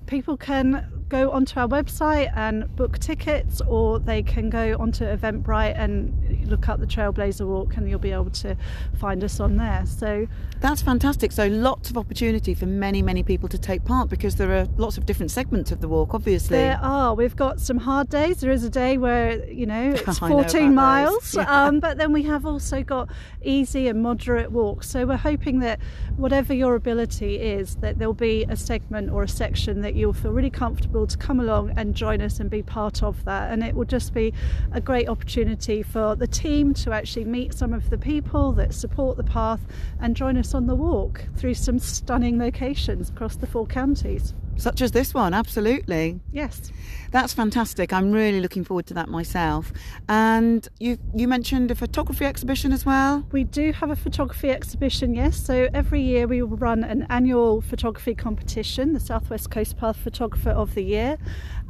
people 0.06 0.36
can 0.36 0.84
go 1.14 1.30
onto 1.30 1.60
our 1.60 1.68
website 1.68 2.36
and 2.36 2.74
book 2.74 2.98
tickets 2.98 3.60
or 3.68 4.00
they 4.00 4.20
can 4.20 4.50
go 4.50 4.76
onto 4.80 5.04
Eventbrite 5.04 5.78
and 5.78 6.48
look 6.48 6.68
up 6.68 6.80
the 6.80 6.86
Trailblazer 6.86 7.46
Walk 7.46 7.76
and 7.76 7.88
you'll 7.88 8.00
be 8.00 8.10
able 8.10 8.30
to 8.30 8.56
find 8.98 9.22
us 9.22 9.38
on 9.38 9.56
there. 9.56 9.86
So 9.86 10.26
that's 10.60 10.82
fantastic. 10.82 11.30
So 11.30 11.46
lots 11.46 11.88
of 11.90 11.96
opportunity 11.96 12.52
for 12.52 12.66
many, 12.66 13.00
many 13.00 13.22
people 13.22 13.48
to 13.50 13.58
take 13.58 13.84
part 13.84 14.08
because 14.08 14.34
there 14.34 14.52
are 14.58 14.66
lots 14.76 14.98
of 14.98 15.06
different 15.06 15.30
segments 15.30 15.70
of 15.70 15.80
the 15.80 15.86
walk, 15.86 16.14
obviously. 16.14 16.58
There 16.58 16.80
are. 16.82 17.14
We've 17.14 17.36
got 17.36 17.60
some 17.60 17.78
hard 17.78 18.08
days. 18.08 18.38
There 18.38 18.50
is 18.50 18.64
a 18.64 18.70
day 18.70 18.98
where, 18.98 19.48
you 19.48 19.66
know, 19.66 19.92
it's 20.06 20.18
14 20.18 20.74
miles, 20.74 21.36
yeah. 21.36 21.66
um, 21.66 21.78
but 21.78 21.96
then 21.96 22.12
we 22.12 22.24
have 22.24 22.44
also 22.44 22.82
got 22.82 23.08
easy 23.42 23.86
and 23.86 24.02
moderate 24.02 24.50
walks. 24.50 24.90
So 24.90 25.06
we're 25.06 25.16
hoping 25.16 25.60
that 25.60 25.78
whatever 26.16 26.52
your 26.52 26.74
ability 26.74 27.36
is, 27.36 27.76
that 27.76 27.98
there'll 27.98 28.14
be 28.14 28.44
a 28.48 28.56
segment 28.56 29.10
or 29.10 29.22
a 29.22 29.28
section 29.28 29.80
that 29.82 29.94
you'll 29.94 30.12
feel 30.12 30.32
really 30.32 30.50
comfortable 30.50 31.03
to 31.06 31.16
come 31.18 31.40
along 31.40 31.72
and 31.76 31.94
join 31.94 32.20
us 32.20 32.40
and 32.40 32.50
be 32.50 32.62
part 32.62 33.02
of 33.02 33.24
that. 33.24 33.50
And 33.50 33.62
it 33.62 33.74
will 33.74 33.84
just 33.84 34.14
be 34.14 34.32
a 34.72 34.80
great 34.80 35.08
opportunity 35.08 35.82
for 35.82 36.14
the 36.14 36.26
team 36.26 36.74
to 36.74 36.92
actually 36.92 37.24
meet 37.24 37.54
some 37.54 37.72
of 37.72 37.90
the 37.90 37.98
people 37.98 38.52
that 38.52 38.74
support 38.74 39.16
the 39.16 39.24
path 39.24 39.60
and 40.00 40.16
join 40.16 40.36
us 40.36 40.54
on 40.54 40.66
the 40.66 40.74
walk 40.74 41.24
through 41.36 41.54
some 41.54 41.78
stunning 41.78 42.38
locations 42.38 43.10
across 43.10 43.36
the 43.36 43.46
four 43.46 43.66
counties 43.66 44.34
such 44.56 44.80
as 44.82 44.92
this 44.92 45.14
one, 45.14 45.34
absolutely. 45.34 46.20
Yes. 46.32 46.72
That's 47.10 47.32
fantastic. 47.32 47.92
I'm 47.92 48.10
really 48.10 48.40
looking 48.40 48.64
forward 48.64 48.86
to 48.86 48.94
that 48.94 49.08
myself. 49.08 49.72
And 50.08 50.66
you 50.80 50.98
you 51.14 51.28
mentioned 51.28 51.70
a 51.70 51.74
photography 51.74 52.24
exhibition 52.24 52.72
as 52.72 52.84
well? 52.84 53.24
We 53.30 53.44
do 53.44 53.72
have 53.72 53.90
a 53.90 53.96
photography 53.96 54.50
exhibition, 54.50 55.14
yes. 55.14 55.36
So 55.36 55.68
every 55.72 56.00
year 56.00 56.26
we 56.26 56.42
will 56.42 56.56
run 56.56 56.82
an 56.82 57.06
annual 57.10 57.60
photography 57.60 58.14
competition, 58.14 58.94
the 58.94 59.00
Southwest 59.00 59.50
Coast 59.50 59.76
Path 59.76 59.96
Photographer 59.96 60.50
of 60.50 60.74
the 60.74 60.82
Year. 60.82 61.18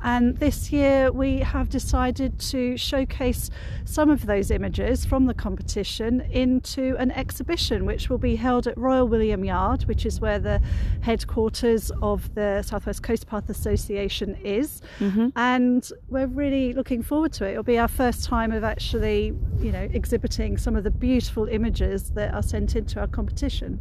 And 0.05 0.37
this 0.37 0.71
year 0.71 1.11
we 1.11 1.39
have 1.39 1.71
decided 1.71 2.39
to 2.51 2.77
showcase 2.77 3.51
some 3.87 4.11
of 4.11 4.27
those 4.27 4.51
images 4.51 5.07
from 5.07 5.25
the 5.25 5.33
competition 5.33 6.21
into 6.31 6.95
an 6.99 7.11
exhibition 7.11 7.87
which 7.87 8.11
will 8.11 8.19
be 8.19 8.37
held 8.37 8.67
at 8.67 8.77
Royal 8.77 9.09
William 9.09 9.45
Yard, 9.45 9.85
which 9.85 10.05
is 10.05 10.21
where 10.21 10.39
the 10.39 10.61
headquarters 11.01 11.91
of 12.03 12.35
the 12.35 12.61
Southwest 12.61 13.03
Coast 13.03 13.27
Path 13.27 13.49
Association 13.49 14.37
is. 14.45 14.83
Mm-hmm. 14.99 15.29
And 15.37 15.91
we're 16.11 16.27
really 16.27 16.75
looking 16.75 17.03
forward 17.03 17.33
to 17.35 17.47
it. 17.47 17.53
It'll 17.53 17.63
be 17.63 17.79
our 17.79 17.89
first 17.89 18.25
time 18.25 18.53
of 18.53 18.63
actually, 18.63 19.33
you 19.59 19.73
know, 19.73 19.89
exhibiting 19.91 20.59
some 20.59 20.77
of 20.77 20.85
the 20.85 20.91
beautiful 20.91 21.49
images 21.49 22.11
that 22.11 22.35
are 22.35 22.43
sent 22.43 22.77
into 22.77 23.01
our 23.01 23.07
competition. 23.07 23.81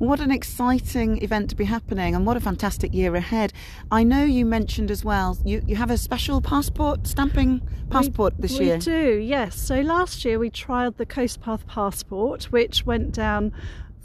What 0.00 0.20
an 0.20 0.30
exciting 0.30 1.22
event 1.22 1.50
to 1.50 1.56
be 1.56 1.66
happening, 1.66 2.14
and 2.14 2.24
what 2.24 2.34
a 2.34 2.40
fantastic 2.40 2.94
year 2.94 3.14
ahead. 3.14 3.52
I 3.90 4.02
know 4.02 4.24
you 4.24 4.46
mentioned 4.46 4.90
as 4.90 5.04
well, 5.04 5.36
you, 5.44 5.62
you 5.66 5.76
have 5.76 5.90
a 5.90 5.98
special 5.98 6.40
passport, 6.40 7.06
stamping 7.06 7.60
passport 7.90 8.32
we, 8.38 8.40
this 8.40 8.58
we 8.58 8.64
year. 8.64 8.76
We 8.76 8.80
do, 8.80 9.18
yes. 9.18 9.60
So 9.60 9.82
last 9.82 10.24
year 10.24 10.38
we 10.38 10.48
trialled 10.48 10.96
the 10.96 11.04
Coast 11.04 11.42
Path 11.42 11.66
passport, 11.66 12.44
which 12.44 12.86
went 12.86 13.12
down 13.12 13.52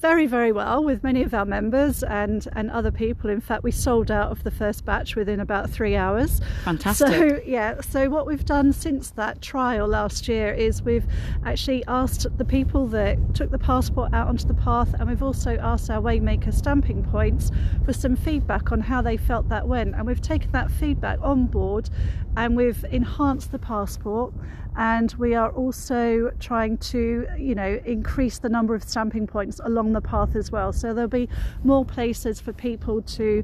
very, 0.05 0.27
very 0.27 0.51
well 0.51 0.83
with 0.83 1.03
many 1.03 1.23
of 1.23 1.33
our 1.33 1.45
members 1.45 2.03
and, 2.03 2.47
and 2.53 2.69
other 2.69 2.91
people. 2.91 3.27
In 3.27 3.41
fact, 3.41 3.63
we 3.63 3.71
sold 3.71 4.11
out 4.11 4.31
of 4.31 4.43
the 4.43 4.51
first 4.51 4.85
batch 4.85 5.15
within 5.15 5.39
about 5.39 5.67
three 5.67 5.95
hours. 5.95 6.41
Fantastic. 6.63 7.07
So, 7.07 7.39
yeah, 7.43 7.81
so 7.81 8.07
what 8.07 8.27
we've 8.27 8.45
done 8.45 8.71
since 8.71 9.09
that 9.09 9.41
trial 9.41 9.87
last 9.87 10.27
year 10.27 10.53
is 10.53 10.83
we've 10.83 11.07
actually 11.43 11.83
asked 11.87 12.27
the 12.37 12.45
people 12.45 12.85
that 12.89 13.17
took 13.33 13.49
the 13.49 13.57
passport 13.57 14.13
out 14.13 14.27
onto 14.27 14.45
the 14.45 14.53
path, 14.53 14.93
and 14.93 15.09
we've 15.09 15.23
also 15.23 15.57
asked 15.57 15.89
our 15.89 15.99
Waymaker 16.03 16.53
stamping 16.53 17.01
points 17.01 17.49
for 17.83 17.91
some 17.91 18.15
feedback 18.15 18.71
on 18.71 18.81
how 18.81 19.01
they 19.01 19.17
felt 19.17 19.49
that 19.49 19.67
went. 19.67 19.95
And 19.95 20.05
we've 20.05 20.21
taken 20.21 20.51
that 20.51 20.69
feedback 20.69 21.17
on 21.23 21.47
board 21.47 21.89
and 22.37 22.55
we've 22.55 22.83
enhanced 22.91 23.51
the 23.51 23.59
passport 23.59 24.33
and 24.77 25.13
we 25.13 25.33
are 25.33 25.51
also 25.51 26.31
trying 26.39 26.77
to 26.77 27.27
you 27.37 27.55
know 27.55 27.79
increase 27.85 28.39
the 28.39 28.49
number 28.49 28.75
of 28.75 28.83
stamping 28.83 29.25
points 29.25 29.59
along 29.63 29.93
the 29.93 30.01
path 30.01 30.35
as 30.35 30.51
well 30.51 30.73
so 30.73 30.93
there'll 30.93 31.09
be 31.09 31.29
more 31.63 31.85
places 31.85 32.39
for 32.41 32.51
people 32.53 33.01
to 33.01 33.43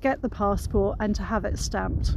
get 0.00 0.22
the 0.22 0.28
passport 0.28 0.96
and 1.00 1.14
to 1.14 1.22
have 1.22 1.44
it 1.44 1.58
stamped 1.58 2.16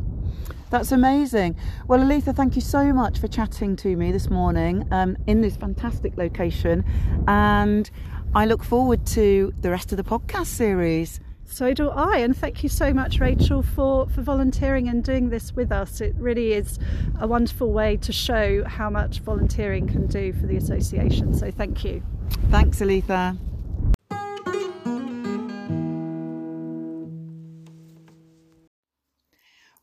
that's 0.70 0.92
amazing. 0.92 1.56
Well, 1.88 2.00
Aletha, 2.00 2.36
thank 2.36 2.56
you 2.56 2.62
so 2.62 2.92
much 2.94 3.20
for 3.20 3.28
chatting 3.28 3.76
to 3.76 3.96
me 3.96 4.12
this 4.12 4.32
morning 4.32 4.88
um, 4.90 5.16
in 5.28 5.42
this 5.42 5.56
fantastic 5.56 6.18
location. 6.18 6.84
And 7.28 7.92
I 8.34 8.48
look 8.48 8.64
forward 8.64 9.06
to 9.08 9.54
the 9.62 9.70
rest 9.70 9.92
of 9.92 9.98
the 9.98 10.04
podcast 10.04 10.48
series. 10.48 11.20
So 11.46 11.74
do 11.74 11.90
I, 11.90 12.18
and 12.18 12.36
thank 12.36 12.64
you 12.64 12.70
so 12.70 12.94
much, 12.94 13.20
Rachel, 13.20 13.62
for, 13.62 14.08
for 14.10 14.22
volunteering 14.22 14.90
and 14.90 15.04
doing 15.04 15.30
this 15.30 15.54
with 15.56 15.72
us. 15.72 16.02
It 16.02 16.16
really 16.18 16.54
is 16.54 16.80
a 17.20 17.28
wonderful 17.28 17.72
way 17.72 17.98
to 17.98 18.12
show 18.12 18.64
how 18.64 18.90
much 18.90 19.20
volunteering 19.20 19.88
can 19.88 20.08
do 20.08 20.34
for 20.34 20.48
the 20.48 20.58
association. 20.58 21.34
So 21.34 21.52
thank 21.52 21.84
you. 21.84 22.02
Thanks, 22.50 22.80
Aletha. 22.80 23.38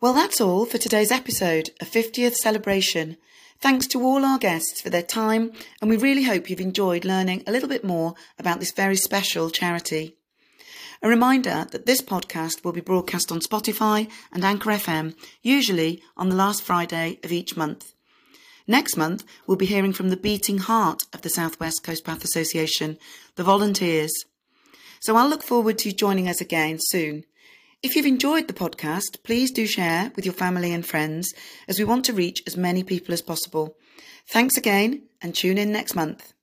Well, 0.00 0.14
that's 0.14 0.40
all 0.40 0.64
for 0.64 0.78
today's 0.78 1.12
episode, 1.12 1.70
a 1.78 1.84
50th 1.84 2.34
celebration. 2.34 3.18
Thanks 3.60 3.86
to 3.88 4.02
all 4.02 4.24
our 4.24 4.38
guests 4.38 4.80
for 4.80 4.88
their 4.88 5.02
time, 5.02 5.52
and 5.82 5.90
we 5.90 5.98
really 5.98 6.22
hope 6.22 6.48
you've 6.48 6.58
enjoyed 6.58 7.04
learning 7.04 7.42
a 7.46 7.52
little 7.52 7.68
bit 7.68 7.84
more 7.84 8.14
about 8.38 8.60
this 8.60 8.72
very 8.72 8.96
special 8.96 9.50
charity. 9.50 10.16
A 11.02 11.08
reminder 11.08 11.66
that 11.70 11.86
this 11.86 12.02
podcast 12.02 12.62
will 12.62 12.72
be 12.72 12.82
broadcast 12.82 13.32
on 13.32 13.40
Spotify 13.40 14.10
and 14.32 14.44
Anchor 14.44 14.68
FM, 14.68 15.14
usually 15.40 16.02
on 16.14 16.28
the 16.28 16.36
last 16.36 16.62
Friday 16.62 17.18
of 17.24 17.32
each 17.32 17.56
month. 17.56 17.94
Next 18.66 18.98
month, 18.98 19.24
we'll 19.46 19.56
be 19.56 19.64
hearing 19.64 19.94
from 19.94 20.10
the 20.10 20.16
beating 20.16 20.58
heart 20.58 21.04
of 21.14 21.22
the 21.22 21.30
Southwest 21.30 21.82
Coast 21.82 22.04
Path 22.04 22.22
Association, 22.22 22.98
the 23.36 23.42
volunteers. 23.42 24.12
So 25.00 25.16
I'll 25.16 25.28
look 25.28 25.42
forward 25.42 25.78
to 25.78 25.88
you 25.88 25.94
joining 25.94 26.28
us 26.28 26.42
again 26.42 26.76
soon. 26.78 27.24
If 27.82 27.96
you've 27.96 28.04
enjoyed 28.04 28.46
the 28.46 28.52
podcast, 28.52 29.22
please 29.24 29.50
do 29.50 29.66
share 29.66 30.12
with 30.14 30.26
your 30.26 30.34
family 30.34 30.70
and 30.70 30.84
friends 30.84 31.32
as 31.66 31.78
we 31.78 31.84
want 31.86 32.04
to 32.04 32.12
reach 32.12 32.42
as 32.46 32.58
many 32.58 32.82
people 32.82 33.14
as 33.14 33.22
possible. 33.22 33.74
Thanks 34.28 34.58
again 34.58 35.04
and 35.22 35.34
tune 35.34 35.56
in 35.56 35.72
next 35.72 35.94
month. 35.94 36.34